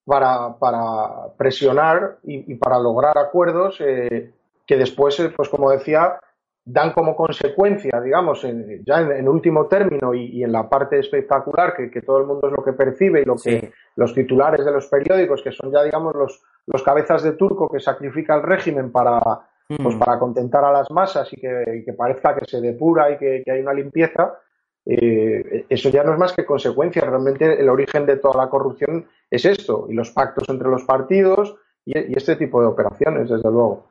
[0.04, 6.18] para, para, presionar y, y, para lograr acuerdos que después, pues como decía,
[6.64, 8.46] dan como consecuencia, digamos,
[8.86, 12.62] ya en, último término y, en la parte espectacular, que, todo el mundo es lo
[12.62, 16.42] que percibe y lo que los titulares de los periódicos, que son ya, digamos, los,
[16.66, 19.20] los cabezas de turco que sacrifica el régimen para,
[19.66, 19.98] pues, mm.
[19.98, 23.74] para contentar a las masas y que, parezca que se depura y que, hay una
[23.74, 24.38] limpieza,
[24.86, 27.02] eh, eso ya no es más que consecuencia.
[27.02, 31.56] Realmente el origen de toda la corrupción es esto, y los pactos entre los partidos
[31.84, 33.88] y, y este tipo de operaciones, desde luego.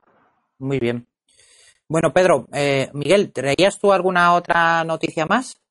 [0.57, 1.05] Muy bien.
[1.91, 5.61] Bueno, Pedro, eh, Miguel, ¿traías tú alguna otra noticia más?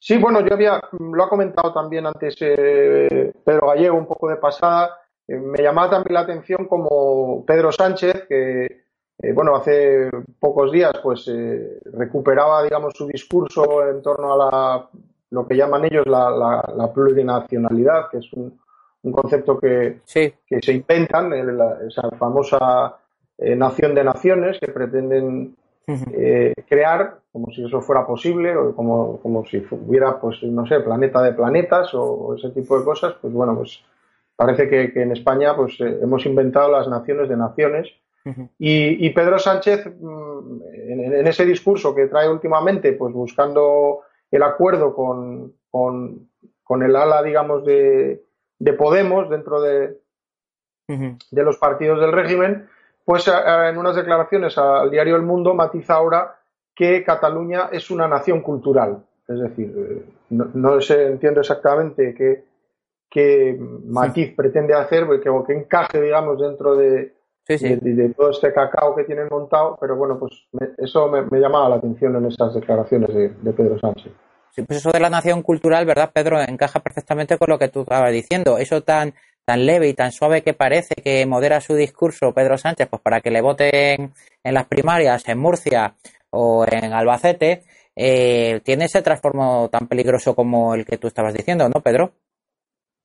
[0.00, 4.38] Sí, bueno, yo había, lo ha comentado también antes eh, Pedro Gallego un poco de
[4.38, 8.86] pasada, eh, me llamaba también la atención como Pedro Sánchez, que,
[9.32, 11.30] bueno, hace pocos días pues
[11.84, 14.88] recuperaba, digamos, su discurso en torno a la,
[15.30, 18.58] lo que llaman ellos la, plurinacionalidad, que es un,
[19.12, 21.32] concepto que, que se inventan,
[21.86, 22.98] esa famosa
[23.42, 29.18] eh, nación de naciones que pretenden eh, crear como si eso fuera posible o como,
[29.20, 33.32] como si hubiera, pues, no sé, planeta de planetas o, ese tipo de cosas, pues
[33.32, 33.82] bueno, pues
[34.36, 37.88] parece que, en España pues eh, hemos inventado las naciones de naciones.
[38.56, 45.54] Y, Pedro Sánchez mm, en, ese discurso que trae últimamente, pues buscando el acuerdo con,
[45.68, 48.22] con, el ala, digamos, de,
[48.60, 49.98] de Podemos dentro de,
[50.86, 52.68] de los partidos del régimen,
[53.04, 56.36] pues eh, eh, en unas declaraciones al diario El Mundo matiza ahora
[56.74, 59.04] que Cataluña es una nación cultural.
[59.28, 62.44] Es decir, eh, no, se entiende exactamente qué,
[63.10, 67.14] qué matiz pretende hacer, que, que encaje, digamos, dentro de,
[67.46, 70.32] de, todo este cacao que tienen montado, pero bueno, pues
[70.78, 74.12] eso me, me, llamaba la atención en esas declaraciones de, de Pedro Sánchez.
[74.50, 76.38] Sí, pues eso de la nación cultural, ¿verdad, Pedro?
[76.38, 78.58] Encaja perfectamente con lo que tú estabas diciendo.
[78.58, 79.14] Eso tan
[79.52, 83.20] tan leve y tan suave que parece que modera su discurso Pedro Sánchez, pues para
[83.20, 85.94] que le voten en las primarias en Murcia
[86.30, 91.68] o en Albacete, eh, tiene ese transformo tan peligroso como el que tú estabas diciendo,
[91.68, 92.12] ¿no, Pedro?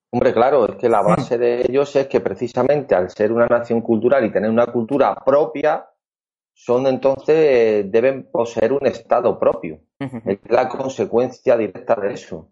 [0.10, 3.82] Hombre, claro, es que la base de ellos es que precisamente al ser una nación
[3.82, 5.86] cultural y tener una cultura propia,
[6.54, 9.82] son entonces, deben poseer un Estado propio.
[10.00, 12.48] Es la consecuencia directa de eso.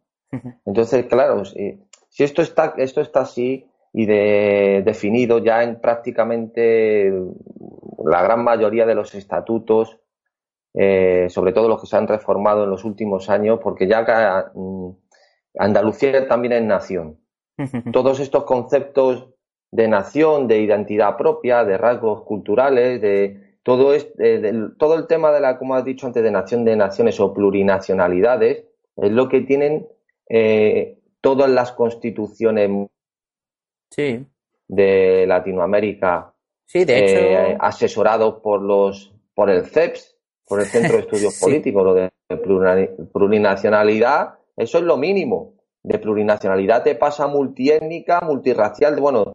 [0.65, 1.79] Entonces, claro, si,
[2.09, 7.13] si esto está, esto está así, y de, definido ya en prácticamente
[8.05, 9.97] la gran mayoría de los estatutos,
[10.73, 14.89] eh, sobre todo los que se han reformado en los últimos años, porque ya mm,
[15.57, 17.19] Andalucía también es nación.
[17.93, 19.29] Todos estos conceptos
[19.71, 24.11] de nación, de identidad propia, de rasgos culturales, de todo, es,
[24.77, 28.65] todo el tema de la, como has dicho antes, de nación de naciones o plurinacionalidades,
[28.97, 29.87] es lo que tienen
[30.27, 32.69] eh, todas las constituciones
[33.95, 34.25] sí.
[34.67, 36.33] de Latinoamérica,
[36.65, 37.19] sí, de hecho...
[37.19, 42.11] Eh, asesorados por los por el CEPS, por el Centro de Estudios Políticos, lo de
[43.11, 45.55] plurinacionalidad, eso es lo mínimo.
[45.83, 49.33] De plurinacionalidad te pasa multiétnica, multirracial, bueno,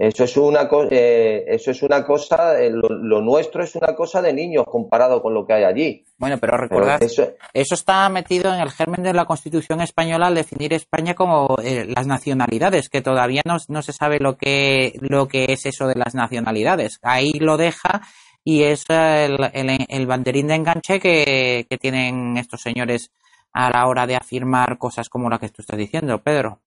[0.00, 4.32] eso es una, eh, eso es una cosa, eh, lo, nuestro es una cosa de
[4.32, 6.04] niños comparado con lo que hay allí.
[6.16, 10.72] Bueno, pero recordad, eso, está metido en el germen de la Constitución española al definir
[10.72, 15.44] España como eh, las nacionalidades, que todavía no, no, se sabe lo que, lo que
[15.52, 16.98] es eso de las nacionalidades.
[17.02, 18.00] Ahí lo deja
[18.42, 23.10] y es el, el, banderín de enganche que, que tienen estos señores
[23.52, 26.62] a la hora de afirmar cosas como la que tú estás diciendo, Pedro.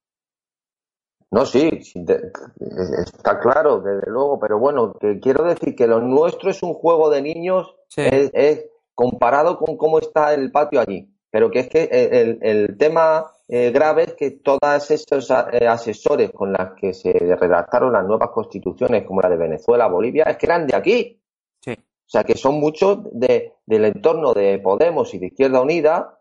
[1.34, 6.62] No, sí, está claro, desde luego, pero bueno, que quiero decir que lo nuestro es
[6.62, 11.10] un juego de niños, es, comparado con cómo está el patio allí.
[11.32, 16.54] Pero que es que el, tema eh, grave es que todos esos eh, asesores con
[16.54, 20.68] los que se redactaron las nuevas constituciones, como la de Venezuela, Bolivia, es que eran
[20.68, 21.20] de aquí.
[21.62, 21.72] Sí.
[21.72, 26.20] O sea, que son muchos de, del entorno de Podemos y de Izquierda Unida.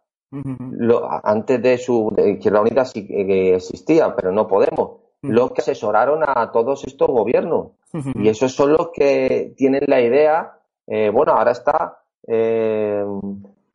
[1.23, 5.02] antes de su de Izquierda Unida sí que existía, pero no Podemos.
[5.23, 7.69] Los que asesoraron a todos estos gobiernos.
[8.15, 10.59] Y esos son los que tienen la idea.
[10.87, 11.99] Eh, bueno, ahora está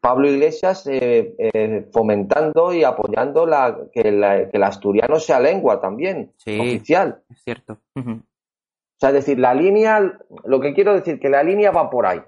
[0.08, 7.24] Pablo Iglesias eh, eh, fomentando y apoyando la, que, el asturiano sea lengua también, oficial.
[7.30, 7.80] Es cierto.
[7.93, 12.06] O sea, es decir, la línea, lo que quiero decir, que la línea va por
[12.06, 12.22] ahí.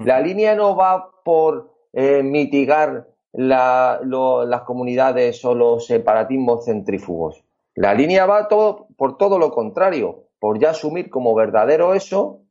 [0.00, 7.42] La línea no va por eh, mitigar las comunidades o los separatismos centrífugos.
[7.76, 12.42] La línea va todo, por todo lo contrario, por ya asumir como verdadero eso.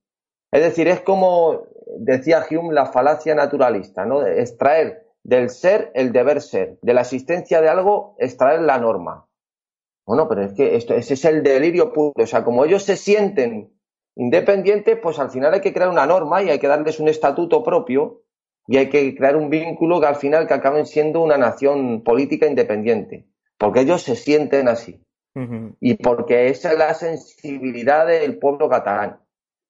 [0.51, 1.63] Es decir, es como
[1.97, 4.25] decía Hume, la falacia naturalista, ¿no?
[4.25, 9.27] Extraer del ser el deber ser, de la existencia de algo, extraer la norma.
[10.05, 12.13] Bueno, pero es que esto, ese es el delirio puro.
[12.15, 13.73] O sea, como ellos se sienten
[14.15, 17.63] independientes, pues al final hay que crear una norma y hay que darles un estatuto
[17.63, 18.21] propio
[18.67, 22.45] y hay que crear un vínculo que al final que acaben siendo una nación política
[22.45, 23.25] independiente.
[23.57, 25.04] Porque ellos se sienten así.
[25.81, 29.19] Y porque esa es la sensibilidad del pueblo catalán.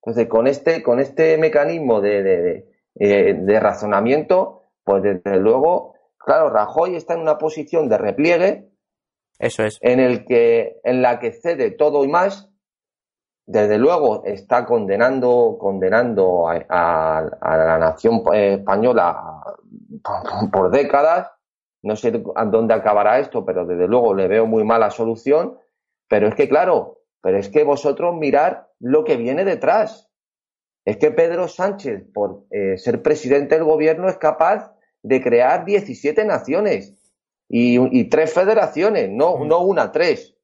[0.03, 2.67] Entonces, con este, con este mecanismo de,
[2.99, 8.69] eh, de, razonamiento, pues desde luego, claro, Rajoy está en una posición de repliegue.
[9.39, 9.79] Eso es.
[9.81, 12.49] En, el que, en la que cede todo y más.
[13.47, 19.43] Desde luego está condenando, condenando a, la nación eh, española
[20.51, 21.31] por, décadas.
[21.85, 25.59] No sé a dónde acabará esto, pero desde luego le veo muy mala solución.
[26.09, 30.09] Pero es que, claro, pero es que vosotros mirar lo que viene detrás.
[30.83, 36.25] Es que Pedro Sánchez, por eh, ser presidente del gobierno, es capaz de crear 17
[36.25, 36.95] naciones
[37.47, 40.35] y, tres federaciones, no, no una, tres.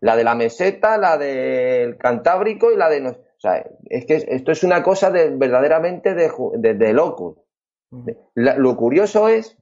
[0.00, 3.06] La de la meseta, la del Cantábrico y la de...
[3.06, 7.44] O sea, es que esto es una cosa de, verdaderamente de, de, loco.
[8.34, 9.56] lo curioso es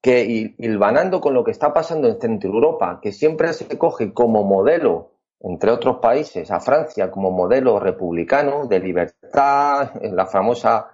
[0.00, 4.44] que, hilvanando con lo que está pasando en Centro Europa, que siempre se coge como
[4.44, 10.90] modelo, entre otros países, a Francia como modelo republicano de libertad, en la famosa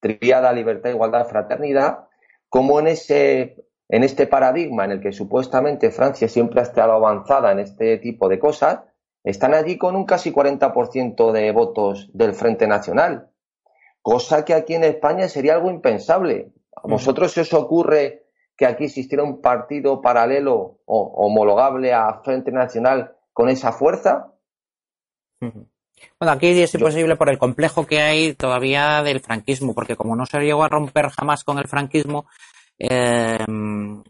[0.00, 2.06] triada libertad, igualdad, fraternidad,
[2.48, 7.52] como en ese en este paradigma en el que supuestamente Francia siempre ha estado avanzada
[7.52, 8.80] en este tipo de cosas,
[9.22, 13.30] están allí con un casi 40% de votos del Frente Nacional,
[14.02, 16.52] cosa que aquí en España sería algo impensable.
[16.74, 18.25] ¿A vosotros se os ocurre
[18.56, 24.32] que aquí existiera un partido paralelo o homologable a Frente Nacional con esa fuerza?
[25.40, 30.26] Bueno, aquí es imposible por el complejo que hay todavía del franquismo, porque como no
[30.26, 32.26] se llegó a romper jamás con el franquismo,
[32.78, 33.38] eh,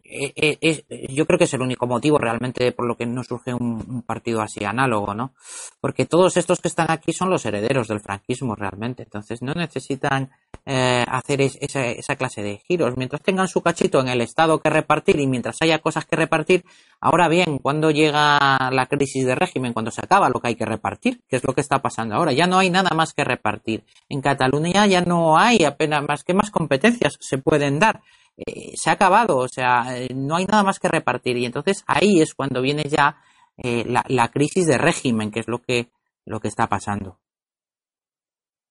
[0.09, 3.55] eh, eh, yo creo que es el único motivo realmente por lo que no surge
[3.55, 5.35] un, partido así análogo, ¿no?
[5.81, 10.31] Porque todos estos que están aquí son los herederos del franquismo realmente, entonces no necesitan
[10.65, 12.97] hacer esa, esa, clase de giros.
[12.97, 16.65] Mientras tengan su cachito en el Estado que repartir y mientras haya cosas que repartir,
[17.01, 18.39] ahora bien, cuando llega
[18.73, 21.55] la crisis de régimen, cuando se acaba lo que hay que repartir, que es lo
[21.55, 23.85] que está pasando ahora, ya no hay nada más que repartir.
[24.09, 28.03] En Cataluña ya no hay apenas más que más competencias se pueden dar.
[28.37, 31.37] Eh, se ha acabado, o sea, eh, no hay nada más que repartir.
[31.37, 33.19] Y entonces ahí es cuando viene ya
[33.57, 35.91] eh, la, crisis de régimen, que es lo que,
[36.25, 37.19] lo que está pasando.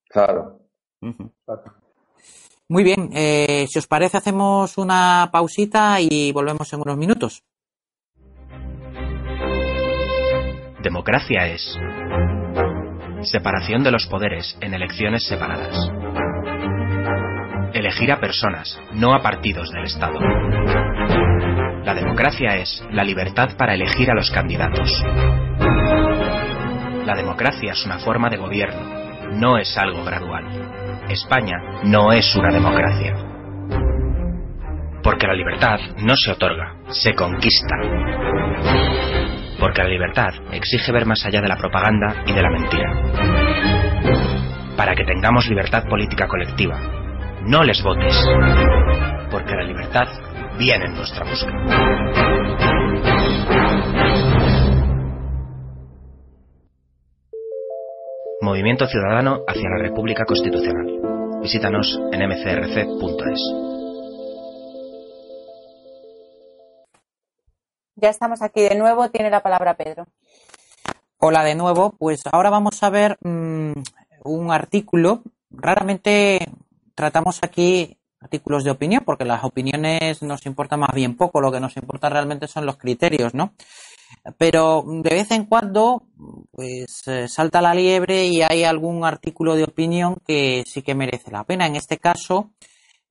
[0.10, 0.60] Claro.
[2.68, 7.44] Muy bien, si os parece hacemos una pausita y volvemos en unos minutos.
[10.82, 11.78] Democracia es
[13.24, 15.76] separación de los poderes en elecciones separadas
[17.76, 20.18] elegir a personas, no a partidos del Estado.
[21.86, 25.06] La democracia es la libertad para elegir a los candidatos.
[27.06, 28.82] La democracia es una forma de gobierno,
[29.34, 30.46] no es algo gradual.
[31.10, 33.14] España no es una democracia.
[35.04, 37.76] Porque la libertad no se otorga, se conquista.
[39.60, 42.92] Porque la libertad exige ver más allá de la propaganda y de la mentira.
[44.76, 46.80] Para que tengamos libertad política colectiva,
[47.44, 48.28] no les votes,
[49.30, 50.08] porque la libertad
[50.58, 51.52] viene en nuestra busca.
[58.42, 61.42] Movimiento Ciudadano hacia la República Constitucional.
[61.42, 63.42] Visítanos en mcrc.es.
[67.96, 69.10] Ya estamos aquí de nuevo.
[69.10, 70.08] Tiene la palabra Pedro.
[71.18, 71.96] Hola de nuevo.
[71.98, 73.74] Pues ahora vamos a ver mm,
[74.24, 75.22] un artículo
[75.58, 76.40] raramente
[76.96, 81.60] tratamos aquí artículos de opinión, porque las opiniones nos importan más bien poco, lo que
[81.60, 83.54] nos importa realmente son los criterios, ¿no?
[84.38, 86.04] Pero de vez en cuando,
[86.52, 91.32] pues eh, salta la liebre y hay algún artículo de opinión que sí que merece
[91.32, 91.68] la pena.
[91.68, 92.52] En este caso,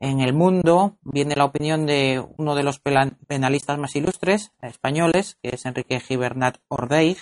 [0.00, 5.50] en el mundo viene la opinión de uno de los penalistas más ilustres españoles, que
[5.54, 7.18] es Enrique Gibernat Ordeig,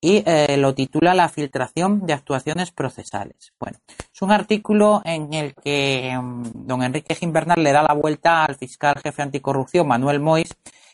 [0.00, 3.52] y eh, lo titula La filtración de actuaciones procesales.
[3.58, 3.78] Bueno,
[4.12, 8.56] es un artículo en el que mm, don Enrique Gimbernat le da la vuelta al
[8.56, 10.48] fiscal jefe anticorrupción Manuel Mois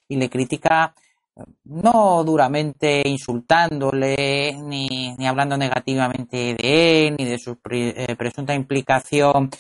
[0.09, 0.92] y le critica
[1.36, 8.54] eh, no duramente insultándole ni, ni, hablando negativamente de él ni de su eh, presunta
[8.54, 9.50] implicación,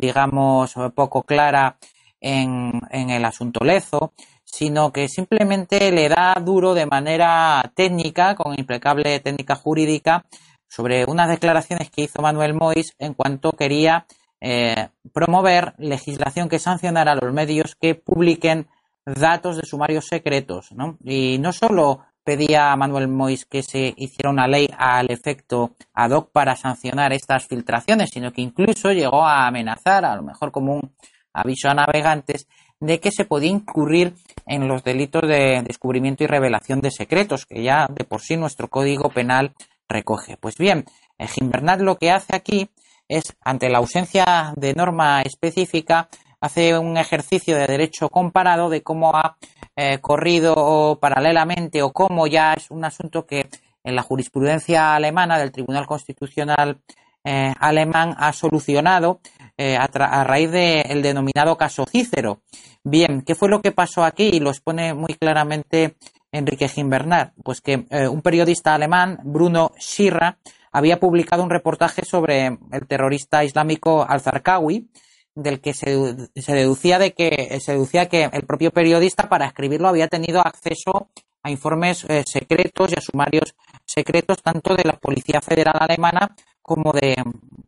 [0.00, 1.76] digamos, poco clara
[2.20, 4.12] en, en el asunto Lezo,
[4.56, 10.26] sino que simplemente le da duro de manera técnica, con impecable técnica jurídica,
[10.68, 14.06] sobre unas declaraciones que hizo Manuel Mois en cuanto quería
[14.40, 18.68] eh, promover legislación que sancionara a los medios que publiquen
[19.04, 20.70] datos de sumarios secretos.
[20.70, 20.98] ¿no?
[21.02, 26.12] Y no solo pedía a Manuel Mois que se hiciera una ley al efecto ad
[26.12, 30.76] hoc para sancionar estas filtraciones, sino que incluso llegó a amenazar, a lo mejor como
[30.76, 30.94] un
[31.32, 32.46] aviso a navegantes,
[32.80, 34.14] de que se podía incurrir
[34.46, 38.68] en los delitos de descubrimiento y revelación de secretos, que ya de por sí nuestro
[38.68, 39.54] Código Penal
[39.88, 40.36] recoge.
[40.36, 40.84] Pues bien,
[41.18, 42.70] Gimbernat lo que hace aquí
[43.08, 46.08] es, ante la ausencia de norma específica,
[46.40, 49.36] hace un ejercicio de derecho comparado de cómo ha
[49.76, 53.48] eh, corrido paralelamente o cómo ya es un asunto que
[53.82, 56.78] en la jurisprudencia alemana del Tribunal Constitucional
[57.26, 59.20] eh, alemán ha solucionado
[59.56, 62.42] eh, a, raíz del denominado caso Cícero.
[62.82, 64.24] Bien, ¿qué fue lo que pasó aquí?
[64.24, 65.96] Y lo expone muy claramente
[66.30, 67.32] Enrique Gimbernat.
[67.42, 70.38] Pues que eh, un periodista alemán, Bruno Schirra,
[70.70, 74.90] había publicado un reportaje sobre el terrorista islámico al-Zarqawi,
[75.34, 75.96] del que se,
[76.34, 81.08] deducía de que se deducía que el propio periodista para escribirlo había tenido acceso
[81.42, 83.54] a informes secretos y a sumarios
[83.84, 87.14] secretos tanto de la Policía Federal Alemana como de,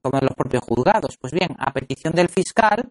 [0.01, 1.19] como de los propios juzgados.
[1.21, 2.89] Pues bien, a petición del fiscal,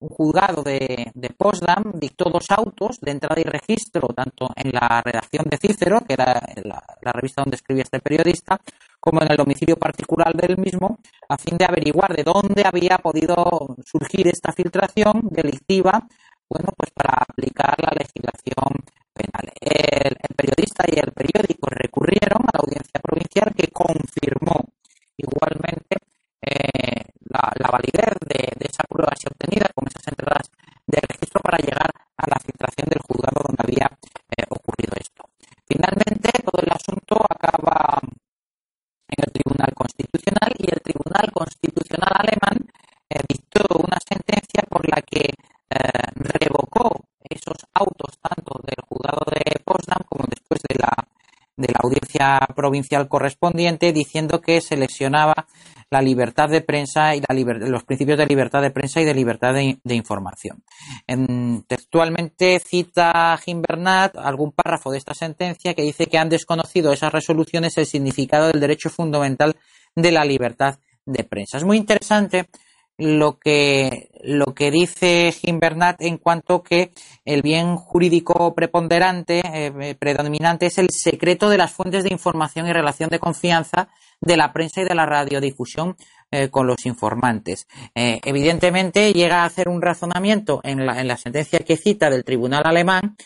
[0.00, 5.00] un juzgado de, de Potsdam dictó dos autos de entrada y registro, tanto en la
[5.02, 8.60] redacción de Cícero, que era la, revista donde escribía este periodista,
[9.00, 10.98] como en el domicilio particular del mismo,
[11.30, 16.06] a fin de averiguar de dónde había podido surgir esta filtración delictiva,
[16.50, 18.84] bueno, pues para aplicar la legislación
[19.14, 19.50] penal.
[19.58, 24.75] El periodista y el periódico recurrieron a la audiencia provincial que confirmó
[25.16, 25.96] Igualmente,
[26.42, 30.50] eh, la, validez de, esa prueba se obtenida con esas entradas
[30.86, 33.90] de registro para llegar a la filtración del juzgado donde había
[34.36, 35.24] eh, ocurrido esto.
[35.66, 38.00] Finalmente, todo el asunto acaba
[39.08, 42.58] en el Tribunal Constitucional y el Tribunal Constitucional alemán
[43.08, 45.32] eh, dictó una sentencia por la que
[46.14, 50.92] revocó esos autos tanto del juzgado de Potsdam como después de la
[51.56, 55.46] de la audiencia provincial correspondiente diciendo que se lesionaba
[55.90, 59.94] la libertad de prensa y los principios de libertad de prensa y de libertad de,
[59.94, 60.62] información.
[61.68, 67.78] textualmente cita Gimbernat algún párrafo de esta sentencia que dice que han desconocido esas resoluciones
[67.78, 69.56] el significado del derecho fundamental
[69.94, 71.58] de la libertad de prensa.
[71.58, 72.48] Es muy interesante
[72.98, 76.92] lo que, lo que dice Gimbernat en cuanto que
[77.24, 82.72] el bien jurídico preponderante, eh, predominante, es el secreto de las fuentes de información y
[82.72, 83.88] relación de confianza
[84.20, 85.94] de la prensa y de la radiodifusión
[86.30, 87.66] eh, con los informantes.
[87.94, 92.24] Eh, evidentemente llega a hacer un razonamiento en la, en la sentencia que cita del
[92.24, 93.16] tribunal alemán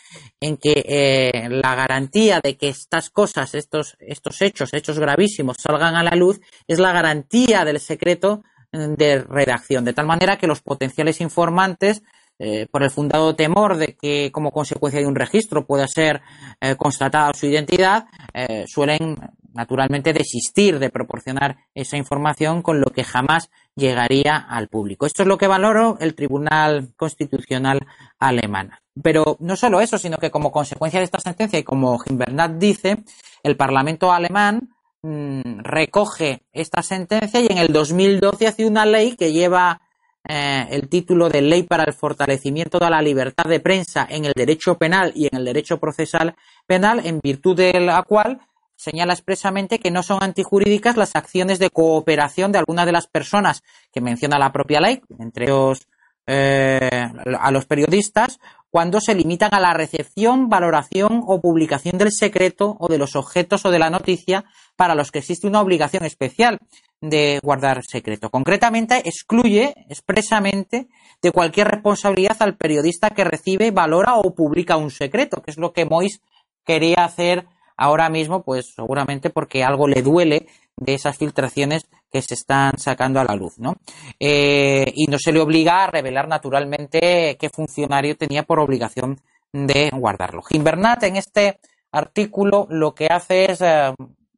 [0.41, 6.03] en que la garantía de que estas cosas, estos, estos hechos, hechos gravísimos, salgan a
[6.03, 11.21] la luz, es la garantía del secreto de redacción, de tal manera que los potenciales
[11.21, 12.03] informantes,
[12.39, 16.21] eh, por el fundado temor de que como consecuencia de un registro pueda ser
[16.59, 19.17] eh, constatada su identidad, eh, suelen
[19.53, 25.05] naturalmente desistir de proporcionar esa información con lo que jamás llegaría al público.
[25.05, 27.85] Esto es lo que valoró el Tribunal Constitucional
[28.17, 28.71] alemán.
[29.03, 33.03] Pero no solo eso, sino que como consecuencia de esta sentencia y como Gimbernat dice,
[33.43, 34.69] el Parlamento alemán
[35.03, 39.81] recoge esta sentencia y en el 2012 hace una ley que lleva
[40.27, 44.33] eh, el título de Ley para el Fortalecimiento de la Libertad de Prensa en el
[44.35, 46.35] Derecho Penal y en el Derecho Procesal
[46.67, 48.41] Penal, en virtud de la cual
[48.75, 53.63] señala expresamente que no son antijurídicas las acciones de cooperación de algunas de las personas
[53.91, 55.87] que menciona la propia ley, entre ellos
[56.33, 57.09] eh,
[57.39, 62.87] a los periodistas cuando se limitan a la recepción, valoración o publicación del secreto o
[62.87, 64.45] de los objetos o de la noticia
[64.77, 66.59] para los que existe una obligación especial
[67.01, 68.29] de guardar secreto.
[68.29, 70.87] Concretamente, excluye expresamente
[71.21, 75.73] de cualquier responsabilidad al periodista que recibe, valora o publica un secreto, que es lo
[75.73, 76.21] que Mois
[76.63, 80.47] quería hacer ahora mismo, pues seguramente porque algo le duele
[80.77, 83.75] de esas filtraciones que se están sacando a la luz, ¿no?
[84.19, 89.19] Eh, y no se le obliga a revelar naturalmente qué funcionario tenía por obligación
[89.53, 90.41] de guardarlo.
[90.41, 91.59] Gimbernat en este
[91.91, 93.93] artículo lo que hace es eh,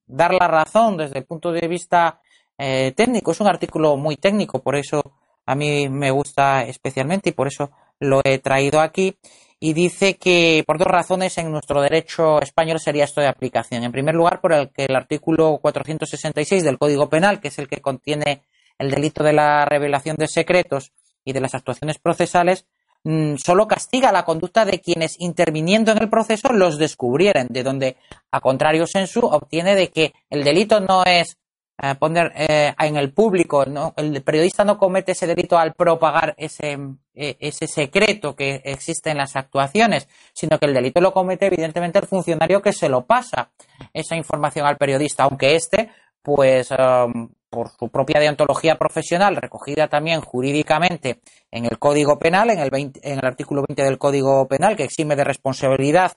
[0.07, 2.19] dar la razón desde el punto de vista
[2.57, 3.31] eh, técnico.
[3.31, 5.01] Es un artículo muy técnico, por eso
[5.45, 9.17] a mí me gusta especialmente y por eso lo he traído aquí
[9.65, 13.85] y dice que por dos razones en nuestro derecho español sería esto de aplicación.
[13.85, 17.69] En primer lugar, por el que el artículo 466 del Código Penal, que es el
[17.69, 18.41] que contiene
[18.77, 20.91] el delito de la revelación de secretos
[21.23, 22.65] y de las actuaciones procesales,
[23.05, 27.95] mm, solo castiga la conducta de quienes interviniendo en el proceso los descubrieran, de donde,
[28.31, 31.37] a contrario sensu, obtiene de que el delito no es
[31.81, 33.93] eh, poner eh, en el público, ¿no?
[33.97, 36.77] el periodista no comete ese delito al propagar ese,
[37.15, 41.97] eh, ese secreto que existe en las actuaciones, sino que el delito lo comete evidentemente
[41.97, 43.49] el funcionario que se lo pasa
[43.91, 45.89] esa información al periodista, aunque éste,
[46.21, 52.59] pues um, por su propia deontología profesional, recogida también jurídicamente en el Código Penal, en
[52.59, 56.11] el, en el artículo 20 del Código Penal, que exime de responsabilidad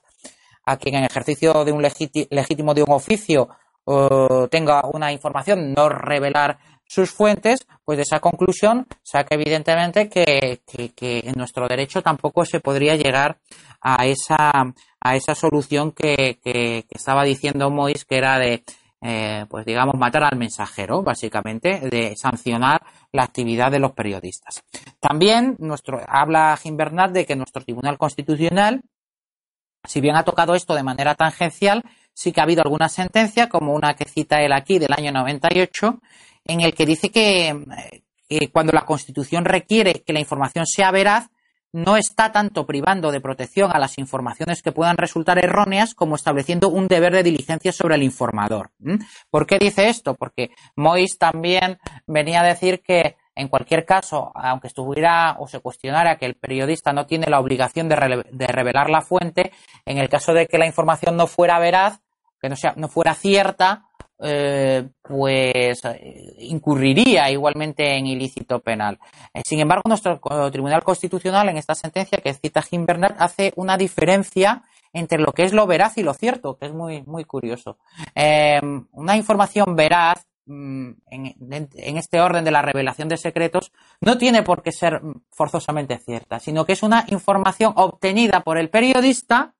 [0.65, 3.49] a quien en ejercicio de un legítimo de un oficio
[4.49, 6.57] tenga una información, no revelar
[6.87, 10.61] sus fuentes, pues de esa conclusión saca evidentemente que,
[10.97, 13.39] en nuestro derecho tampoco se podría llegar
[13.81, 16.39] a esa, a esa solución que,
[16.89, 18.63] estaba diciendo Mois, que era de,
[19.01, 22.81] eh, pues digamos, matar al mensajero, básicamente, de sancionar
[23.11, 24.63] la actividad de los periodistas.
[24.99, 28.81] También nuestro, habla Jim Bernat de que nuestro Tribunal Constitucional,
[29.83, 31.83] si bien ha tocado esto de manera tangencial,
[32.17, 35.99] sí que ha habido alguna sentencia, como una que cita él aquí del año 98,
[36.45, 37.55] en el que dice que,
[38.51, 41.29] cuando la Constitución requiere que la información sea veraz,
[41.73, 46.69] no está tanto privando de protección a las informaciones que puedan resultar erróneas como estableciendo
[46.69, 48.71] un deber de diligencia sobre el informador.
[49.29, 50.15] ¿Por qué dice esto?
[50.15, 56.17] Porque Mois también venía a decir que en cualquier caso, aunque estuviera o se cuestionara
[56.17, 59.51] que el periodista no tiene la obligación de, de revelar la fuente,
[59.85, 62.01] en el caso de que la información no fuera veraz,
[62.39, 63.87] que no, sea, no fuera cierta,
[64.19, 68.97] eh, pues eh, incurriría igualmente en ilícito penal.
[69.31, 70.19] Eh, sin embargo, nuestro
[70.51, 75.43] Tribunal Constitucional en esta sentencia que cita Jim Bernard hace una diferencia entre lo que
[75.43, 77.77] es lo veraz y lo cierto, que es muy, muy curioso.
[78.15, 83.71] una información veraz mm, en, este orden de la revelación de secretos
[84.01, 88.71] no tiene por qué ser forzosamente cierta, sino que es una información obtenida por el
[88.71, 89.53] periodista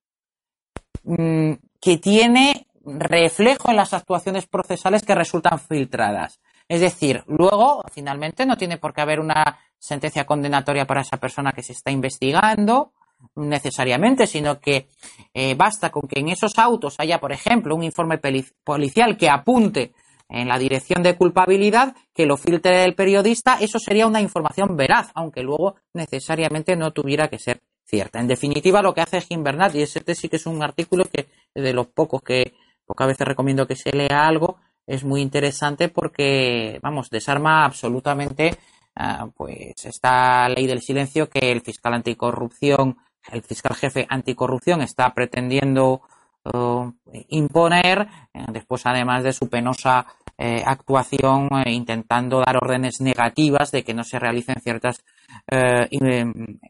[1.04, 6.40] mm, que tiene reflejo en las actuaciones procesales que resultan filtradas.
[6.68, 11.52] Es decir, luego, finalmente, no tiene por qué haber una sentencia condenatoria para esa persona
[11.52, 12.94] que se está investigando
[13.36, 14.88] necesariamente, sino que
[15.34, 18.20] eh, basta con que en esos autos haya, por ejemplo, un informe
[18.64, 19.94] policial que apunte
[20.30, 25.10] en la dirección de culpabilidad, que lo filtre el periodista, eso sería una información veraz,
[25.14, 28.20] aunque luego necesariamente no tuviera que ser cierta.
[28.20, 31.28] En definitiva, lo que hace Jim Bernat, y ese sí que es un artículo que
[31.56, 32.54] de los pocos que
[32.88, 34.58] pocas veces recomiendo que se lea algo,
[34.88, 38.58] es muy interesante porque, vamos, desarma absolutamente
[38.96, 42.98] ah, pues esta ley del silencio que el fiscal anticorrupción,
[43.32, 46.02] el fiscal jefe anticorrupción está pretendiendo
[46.46, 46.92] uh,
[47.28, 50.08] imponer, eh, después además de su penosa
[50.38, 55.04] eh, actuación eh, intentando dar órdenes negativas de que no se realicen ciertas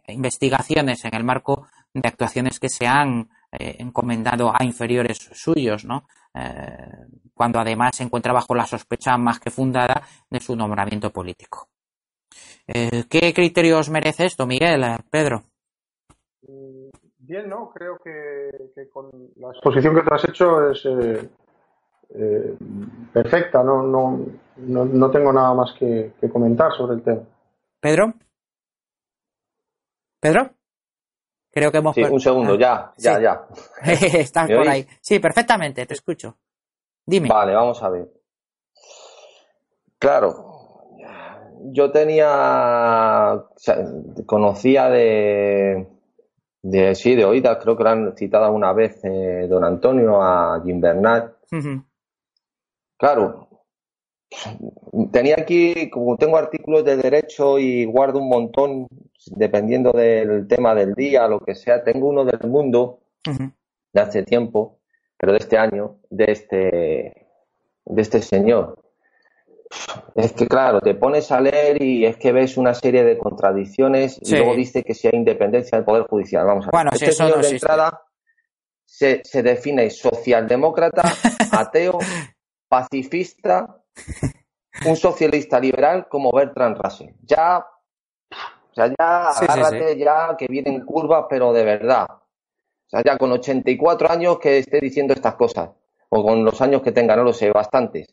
[0.07, 3.30] investigaciones en el marco de actuaciones que se han
[3.60, 6.08] eh, encomendado a inferiores suyos, ¿no?
[6.34, 11.70] Eh, cuando además se encuentra bajo la sospecha más que fundada de su nombramiento político.
[12.68, 15.43] Eh, ¿Qué criterios merece esto, Miguel, Pedro?
[17.20, 17.72] Bien, ¿no?
[17.72, 20.88] Creo que, con la exposición que te has hecho es
[23.12, 24.26] perfecta, no, no,
[24.58, 27.22] no, tengo nada más que comentar sobre el tema.
[27.80, 28.14] ¿Pedro?
[30.20, 30.57] ¿Pedro?
[31.58, 31.95] Creo que hemos.
[31.95, 33.47] Sí, un segundo, ya, ya, ya.
[33.84, 34.86] Estás por ahí.
[35.01, 36.38] Sí, perfectamente, te escucho.
[37.03, 37.28] Dime.
[37.28, 38.08] Vale, vamos a ver.
[39.97, 40.84] Claro,
[41.72, 43.43] yo tenía,
[44.28, 45.88] conocía de,
[46.62, 50.62] de, sí, de oídas, creo que lo han citado una vez eh, don Antonio a
[50.64, 51.32] Jim Bernard.
[52.99, 53.46] Claro,
[55.11, 58.88] tenía aquí, como tengo artículos de derecho y guardo un montón,
[59.28, 62.99] dependiendo del tema del día, lo que sea, tengo uno del mundo
[63.93, 64.80] de hace tiempo,
[65.17, 67.28] pero de este año, de este,
[67.86, 68.82] de este señor.
[70.15, 74.17] Es que claro, te pones a leer y es que ves una serie de contradicciones
[74.21, 76.45] y luego dice que si hay independencia del Poder Judicial.
[76.45, 76.71] Vamos a ver.
[76.71, 78.01] Bueno, este señor de entrada
[78.86, 81.03] se, se define socialdemócrata,
[81.51, 81.99] ateo,
[82.69, 83.84] pacifista,
[84.85, 87.09] un socialista liberal como Bertrand Russell.
[87.23, 92.07] Ya, o sea, ya agárrate ya que viene en curva, pero de verdad.
[92.09, 95.69] O sea, ya con 84 años que esté diciendo estas cosas,
[96.09, 98.07] o con los años que tenga, no lo sé, bastantes.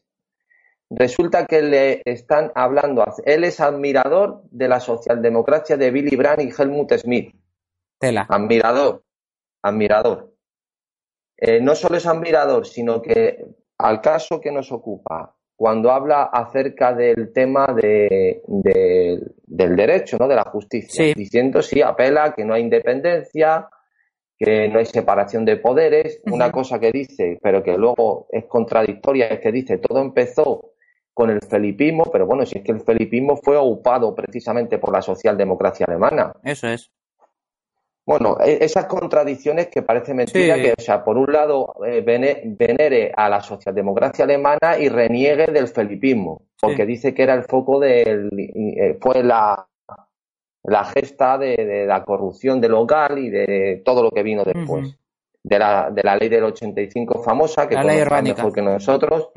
[0.90, 6.52] Resulta que le están hablando, él es admirador de la socialdemocracia de Billy Brandt y
[6.56, 7.34] Helmut Schmidt.
[7.98, 8.26] Tela.
[8.28, 9.02] Admirador,
[9.62, 10.34] admirador.
[11.36, 13.44] Eh, no solo es admirador, sino que
[13.78, 20.26] al caso que nos ocupa, cuando habla acerca del tema de, del derecho, ¿no?
[20.26, 23.68] de la justicia, diciendo sí, apela que no hay independencia,
[24.36, 26.20] que no hay separación de poderes.
[26.26, 30.72] Una cosa que dice, pero que luego es contradictoria, es que dice todo empezó
[31.12, 35.00] con el felipismo, pero bueno, si es que el felipismo fue ocupado precisamente por la
[35.00, 36.32] socialdemocracia alemana.
[36.42, 36.90] Eso es.
[38.06, 43.12] Bueno, e, esas contradicciones que parece mentira que, o sea, por un lado eh, venere
[43.16, 48.28] a la socialdemocracia alemana y reniegue del felipismo, porque dice que era el foco del,
[48.36, 49.66] eh, fue la,
[50.64, 54.98] la gesta de, la corrupción de local y de todo lo que vino después.
[55.42, 59.30] de, la, de la ley del 85 famosa, que la mejor que nosotros.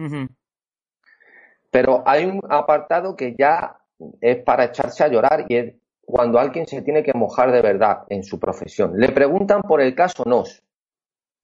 [1.70, 3.78] Pero hay un apartado que ya
[4.22, 5.76] es para echarse a llorar y es
[6.08, 8.98] cuando alguien se tiene que mojar de verdad en su profesión.
[8.98, 10.64] Le preguntan por el caso Nos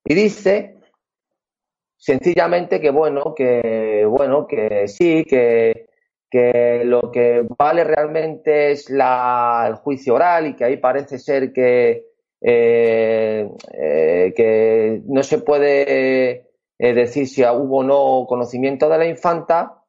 [0.05, 0.77] y dice
[1.97, 5.87] sencillamente que bueno, que bueno, que sí, que,
[6.29, 11.51] que lo que vale realmente es la, el juicio oral y que ahí parece ser
[11.51, 12.05] que,
[12.39, 16.31] eh, eh, que no se puede
[16.79, 19.82] eh, decir si hubo o no conocimiento de la infanta,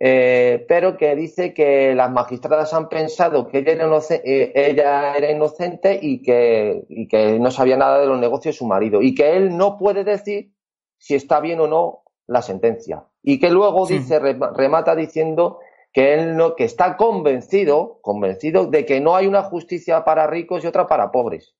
[0.00, 5.30] eh, pero que dice que las magistradas han pensado que ella era, eh, ella era
[5.30, 9.14] inocente y que, y que no sabía nada de los negocios de su marido y
[9.14, 10.52] que él no puede decir
[10.98, 13.04] si está bien o no la sentencia.
[13.22, 15.60] Y que luego dice remata diciendo
[15.92, 20.64] que él no que está convencido convencido de que no hay una justicia para ricos
[20.64, 21.54] y otra para pobres.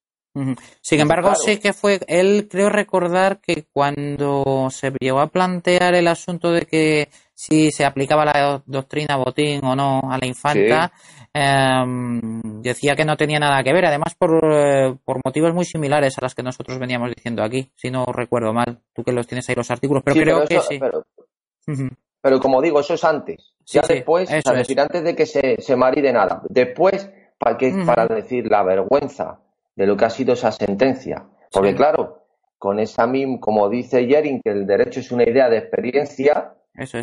[0.81, 6.09] Sin embargo, sí que fue, él creo recordar que cuando se llegó a plantear el
[6.09, 10.91] asunto de que si se aplicaba la doctrina Botín o no a la infanta,
[11.33, 16.17] em, decía que no tenía nada que ver, además por, eh, por motivos muy similares
[16.17, 19.47] a los que nosotros veníamos diciendo aquí, si no recuerdo mal, tú que los tienes
[19.49, 20.79] ahí los artículos, pero creo que sí.
[22.21, 26.11] Pero, como digo, eso es antes, ya después, decir, antes de que se, se maride
[26.11, 29.41] nada, después, para, que, para decir la vergüenza
[29.75, 31.27] de lo que ha sido esa sentencia.
[31.51, 32.23] Porque claro,
[32.57, 36.55] con esa misma, como dice Jering, que el derecho es una idea de experiencia,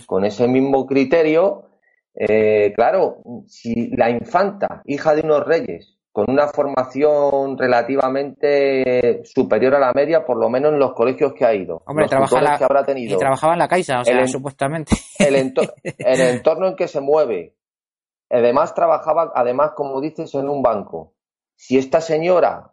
[0.07, 1.71] con ese mismo criterio,
[2.15, 9.81] eh, claro, si la infanta, hija de unos reyes, con una formación relativamente superior a
[9.81, 11.83] la media, por lo menos en los colegios que ha ido.
[11.87, 13.17] Hombre, los que habrá tenido.
[13.17, 14.95] Y trabajaba en la Caixa, o sea, supuestamente.
[15.19, 15.35] El,
[15.99, 17.57] el entorno en que se mueve.
[18.29, 21.15] Además, trabajaba, además, como dices, en un banco.
[21.55, 22.73] Si esta señora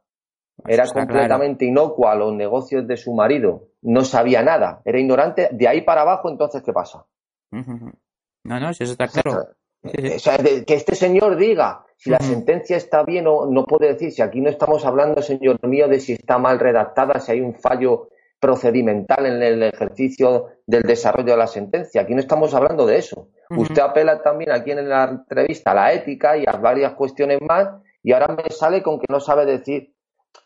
[0.67, 5.67] era completamente inocua a los negocios de su marido, no sabía nada, era ignorante, de
[5.67, 7.05] ahí para abajo, entonces, ¿qué pasa?
[7.51, 9.47] No, no, si eso está claro.
[9.83, 14.39] que este señor diga si la sentencia está bien o no puede decir, si aquí
[14.39, 18.07] no estamos hablando, señor mío, de si está mal redactada, si hay un fallo
[18.39, 22.01] procedimental en el ejercicio del desarrollo de la sentencia.
[22.01, 23.27] Aquí no estamos hablando de eso.
[23.49, 27.67] Usted apela también aquí en la entrevista a la ética y a varias cuestiones más
[28.01, 29.93] y ahora me sale con que no sabe decir.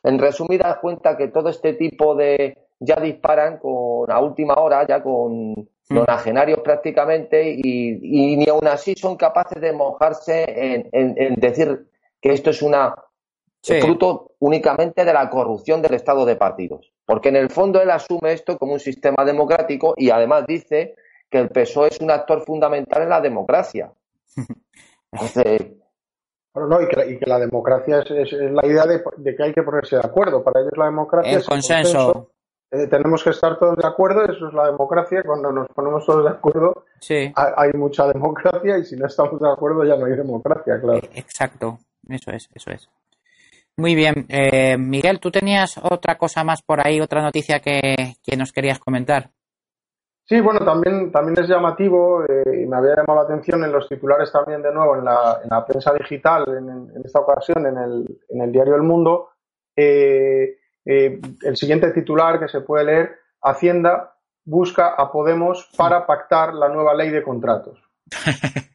[0.02, 5.02] En resumida cuenta que todo este tipo de ya disparan con a última hora, ya
[5.02, 11.88] con nonagenarios prácticamente, y, ni aún así son capaces de mojarse en, decir
[12.22, 12.96] que esto es una
[13.62, 16.92] fruto únicamente de la corrupción del Estado de partidos.
[17.06, 20.96] Porque en el fondo él asume esto como un sistema democrático y además dice
[21.30, 23.92] que el PSOE es un actor fundamental en la democracia.
[25.12, 25.74] Entonces,
[26.54, 29.02] bueno, no, y que, la democracia es, la idea de,
[29.36, 30.44] que hay que ponerse de acuerdo.
[30.44, 32.33] Para ellos la democracia es consenso.
[32.74, 35.21] Eh, tenemos que estar todos de acuerdo, eso es la democracia.
[35.24, 36.86] Cuando nos ponemos todos de acuerdo,
[37.36, 40.97] hay, mucha democracia y si no estamos de acuerdo ya no hay democracia, claro.
[40.97, 41.78] Eh, exacto,
[42.09, 42.89] eso es, eso es.
[43.78, 48.36] Muy bien, eh, Miguel, tú tenías otra cosa más por ahí, otra noticia que, que
[48.36, 49.30] nos querías comentar.
[50.26, 53.88] Sí, bueno, también, también es llamativo eh, y me había llamado la atención en los
[53.88, 58.19] titulares también de nuevo en la, en la prensa digital, en, esta ocasión en el,
[58.30, 59.30] en el diario El Mundo,
[59.76, 64.16] eh, eh, el siguiente titular que se puede leer, Hacienda
[64.46, 67.80] busca a Podemos para pactar la nueva ley de contratos.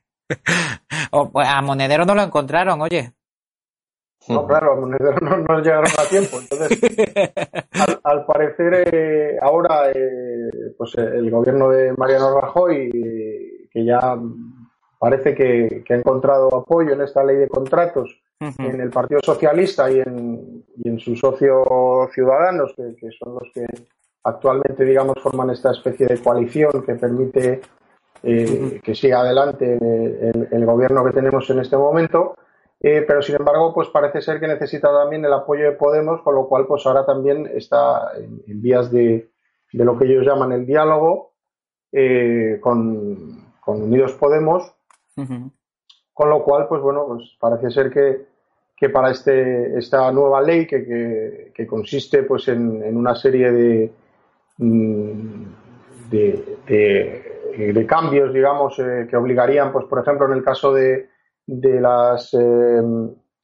[1.33, 3.15] Pues, a Monedero no lo encontraron, oye.
[4.29, 6.39] No, claro, a Monedero no, llegaron a tiempo.
[6.39, 6.79] Entonces,
[8.05, 12.91] al, parecer, eh, ahora eh, pues el gobierno de Mariano Rajoy,
[13.73, 14.19] que ya
[14.99, 20.01] parece que, ha encontrado apoyo en esta ley de contratos en el Partido Socialista y
[20.01, 21.66] en, y en sus socios
[22.12, 23.66] ciudadanos, que, son los que
[24.24, 27.61] actualmente, digamos, forman esta especie de coalición que permite
[28.22, 32.36] eh, que siga adelante el, gobierno que tenemos en este momento.
[32.80, 36.36] Eh, pero sin embargo, pues parece ser que necesita también el apoyo de Podemos, con
[36.36, 39.30] lo cual, pues ahora también está en, vías de,
[39.72, 41.32] de, lo que ellos llaman el diálogo
[41.91, 44.72] eh, con, con, Unidos Podemos,
[46.19, 48.27] con lo cual, pues bueno, pues parece ser que,
[48.77, 53.93] que para este, esta nueva ley que, que, consiste pues en, una serie de,
[54.57, 55.45] mm,
[56.11, 56.59] de,
[57.57, 61.09] de, cambios, digamos, eh, que obligarían, pues por ejemplo, en el caso de,
[61.47, 62.83] de las eh,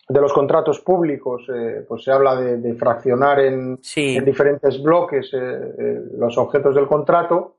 [0.09, 6.37] de los contratos públicos, eh, pues se habla de, fraccionar en, en, diferentes bloques los
[6.39, 7.55] objetos del contrato,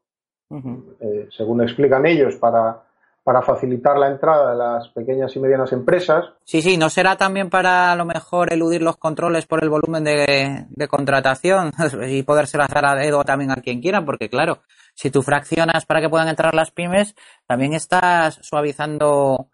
[1.30, 2.85] según explican ellos, para
[3.26, 6.26] para facilitar la entrada de las pequeñas y medianas empresas.
[6.44, 10.04] Sí, sí, ¿no será también para a lo mejor eludir los controles por el volumen
[10.04, 11.72] de, contratación
[12.08, 14.06] y poderse hacer a dedo también a quien quiera?
[14.06, 14.60] Porque claro,
[14.94, 17.16] si tú fraccionas para que puedan entrar las pymes,
[17.48, 19.50] también estás suavizando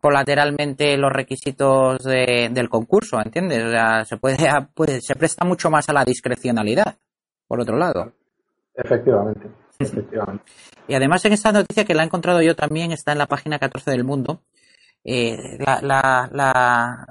[0.00, 3.64] colateralmente los requisitos del concurso, ¿entiendes?
[3.64, 4.36] O sea, se puede,
[4.74, 6.98] puede, se presta mucho más a la discrecionalidad,
[7.48, 8.12] por otro lado.
[8.76, 9.61] Efectivamente.
[10.88, 13.58] Y además en esta noticia que la he encontrado yo también está en la página
[13.58, 14.42] 14 del mundo.
[15.04, 17.06] Eh, la,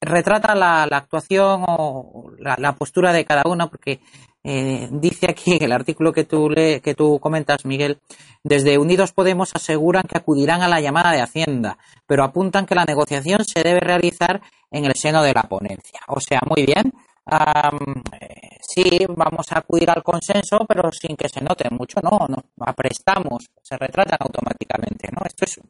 [0.00, 4.00] retrata la, actuación o la, postura de cada uno porque
[4.44, 7.98] eh, dice aquí en el artículo que tú, que tú comentas, Miguel,
[8.42, 12.84] desde Unidos Podemos aseguran que acudirán a la llamada de Hacienda, pero apuntan que la
[12.84, 16.00] negociación se debe realizar en el seno de la ponencia.
[16.08, 16.92] O sea, muy bien,
[17.28, 22.44] eh, sí, vamos a acudir al consenso, pero sin que se note mucho, no, no,
[22.60, 25.22] aprestamos, se retratan automáticamente, ¿no?
[25.24, 25.60] Esto es,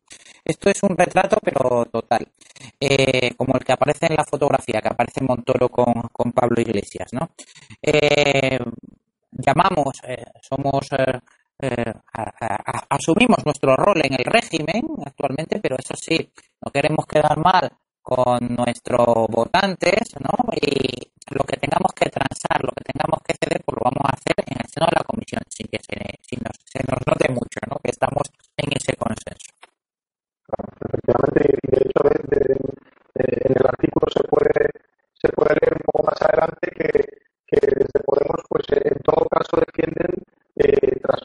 [0.44, 2.28] esto es un retrato, pero total,
[2.78, 7.12] eh, como el que aparece en la fotografía, que aparece Montoro con, con Pablo Iglesias,
[7.12, 7.30] ¿no?
[7.82, 8.59] Eh,
[9.32, 10.00] llamamos,
[10.42, 10.88] somos
[12.90, 16.30] asumimos nuestro rol en el régimen actualmente, pero eso sí,
[16.61, 17.70] no queremos quedar mal
[18.02, 20.52] con nuestros votantes, ¿no?
[20.54, 21.05] Y
[21.37, 24.37] lo que tengamos que transar, lo que tengamos que ceder, pues lo vamos a hacer
[24.41, 27.76] en el seno de la comisión, sin que se, nos, se nos note mucho, ¿no?
[27.84, 28.24] Que estamos
[28.57, 29.53] en ese consenso.
[30.89, 32.01] efectivamente, y de hecho
[33.14, 34.64] en el artículo se puede,
[35.20, 36.91] se puede leer un poco más adelante que,
[37.47, 40.22] que desde Podemos, pues en todo caso defienden,
[40.57, 41.20] eh, tras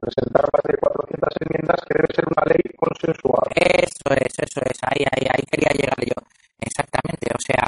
[0.00, 3.48] presentar más de 400 enmiendas, que debe ser una ley consensuada.
[3.56, 6.18] Eso es, eso es, ahí, ahí, ahí quería llegar yo.
[6.60, 7.64] Exactamente, o sea,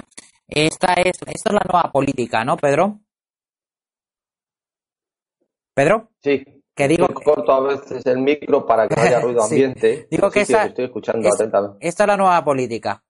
[0.48, 0.94] esta
[1.48, 3.00] es, la nueva política, ¿no, Pedro?
[5.74, 6.08] ¿Pedro?
[6.22, 6.44] Sí.
[6.74, 10.06] Que digo corto a veces el micro para que no haya ruido ambiente.
[10.10, 11.78] Digo que esta, estoy escuchando atentamente.
[11.86, 13.02] esta es la nueva política.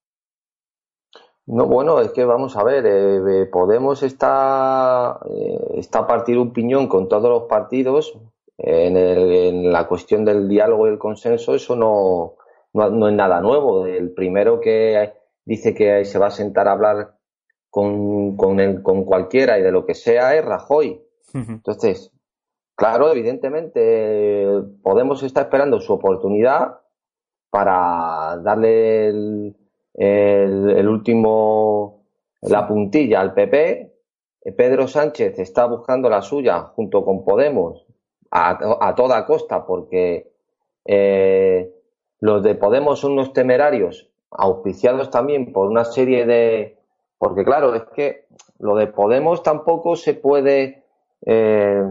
[1.47, 6.53] No, bueno, es que vamos a ver, eh, Podemos está, eh, está a partir un
[6.53, 8.19] piñón con todos los partidos
[8.59, 12.37] en, en, la cuestión del diálogo y el consenso, eso no,
[12.75, 13.87] no, no, es nada nuevo.
[13.87, 15.13] El primero que
[15.45, 17.18] dice que se va a sentar a hablar
[17.79, 21.01] con, con, el, con cualquiera y de lo que sea es Rajoy.
[21.33, 22.11] Entonces,
[22.75, 24.49] claro, evidentemente
[24.83, 26.81] Podemos estar esperando su oportunidad
[27.51, 29.57] para darle el,
[29.95, 32.03] el, último,
[32.41, 33.95] la puntilla al PP.
[34.57, 37.87] Pedro Sánchez está buscando la suya junto con Podemos
[38.33, 40.33] a, a toda costa porque
[40.85, 41.73] eh,
[42.19, 46.78] los de Podemos son unos temerarios auspiciados también por una serie de,
[47.19, 48.27] porque claro, es que
[48.59, 50.85] lo de Podemos tampoco se puede,
[51.27, 51.83] eh,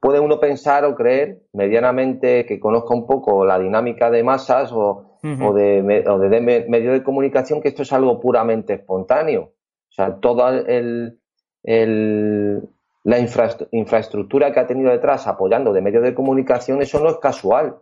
[0.00, 5.18] puede uno pensar o creer medianamente que conozca un poco la dinámica de masas o,
[5.22, 9.52] o de, o de, medio de comunicación que esto es algo puramente espontáneo.
[9.90, 11.20] O sea, toda el,
[11.62, 12.68] el,
[13.04, 17.76] la infraestructura que ha tenido detrás apoyando de medios de comunicación, eso no es casual.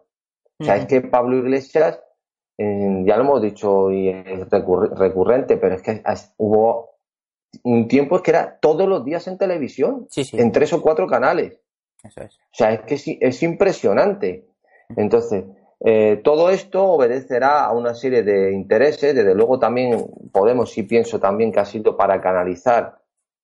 [0.58, 2.02] O sea, es que Pablo Iglesias
[3.04, 6.02] ya lo hemos dicho y es recurrente, pero es que
[6.36, 6.90] hubo
[7.62, 11.58] un tiempo que era todos los días en televisión, en tres o cuatro canales.
[12.02, 12.36] Eso es.
[12.36, 14.46] O sea, es que es, impresionante.
[14.96, 15.44] Entonces,
[15.80, 19.14] eh, todo esto obedecerá a una serie de intereses.
[19.14, 22.98] Desde luego también Podemos, y pienso también que ha sido para canalizar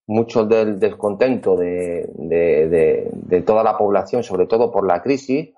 [0.07, 5.53] mucho del descontento de, de, toda la población, sobre todo por la crisis.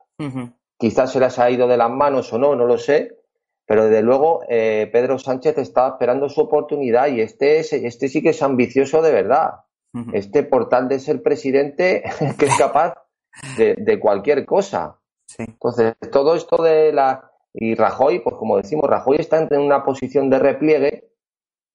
[0.79, 3.18] Quizás se les ha ido de las manos o no, no lo sé,
[3.69, 8.31] pero desde luego eh, Pedro Sánchez está esperando su oportunidad y este, este sí que
[8.31, 9.61] es ambicioso de verdad.
[10.13, 12.03] Este portal de ser presidente
[12.39, 12.95] que es capaz
[13.59, 14.99] de, cualquier cosa.
[15.37, 17.31] Entonces, todo esto de la...
[17.53, 21.11] Y Rajoy, pues como decimos, Rajoy está en una posición de repliegue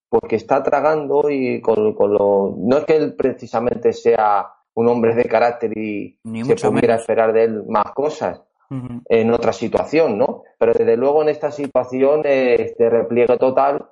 [0.09, 2.55] porque está tragando y con, lo...
[2.57, 7.43] No es que él precisamente sea un hombre de carácter y se pudiera esperar de
[7.43, 10.43] él más cosas, en otra situación, ¿no?
[10.57, 13.89] Pero desde luego en esta situación eh, de repliegue total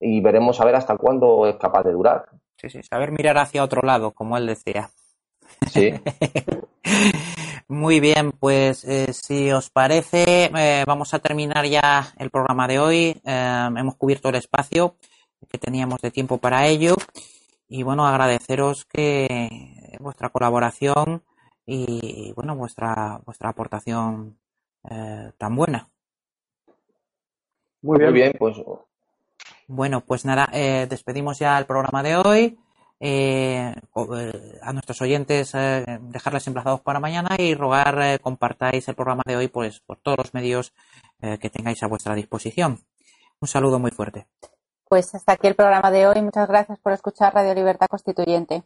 [0.00, 2.26] y veremos a ver hasta cuándo es capaz de durar.
[2.56, 4.90] Sí, sí, saber mirar hacia otro lado, como él decía.
[5.70, 5.92] Sí.
[7.68, 12.78] Muy bien, pues eh, si os parece, eh, vamos a terminar ya el programa de
[12.78, 13.20] hoy.
[13.24, 14.96] hemos cubierto el espacio
[15.50, 16.94] que teníamos de tiempo para ello.
[17.68, 19.48] Y bueno, agradeceros que
[20.00, 21.22] vuestra colaboración
[21.66, 24.38] y bueno, vuestra, vuestra aportación
[24.90, 25.88] eh, tan buena.
[27.82, 28.12] Muy bien.
[28.12, 28.56] bien, pues.
[29.68, 32.58] Bueno, pues nada, eh, despedimos ya el programa de hoy.
[33.04, 33.74] Eh,
[34.62, 39.80] a nuestros oyentes dejarles emplazados para mañana y rogar compartáis el programa de hoy pues
[39.80, 40.72] por todos los medios
[41.20, 42.78] que tengáis a vuestra disposición.
[43.40, 44.28] Un saludo muy fuerte.
[44.88, 46.22] Pues hasta aquí el programa de hoy.
[46.22, 48.62] Muchas gracias por escuchar Radio Libertad Constituyente.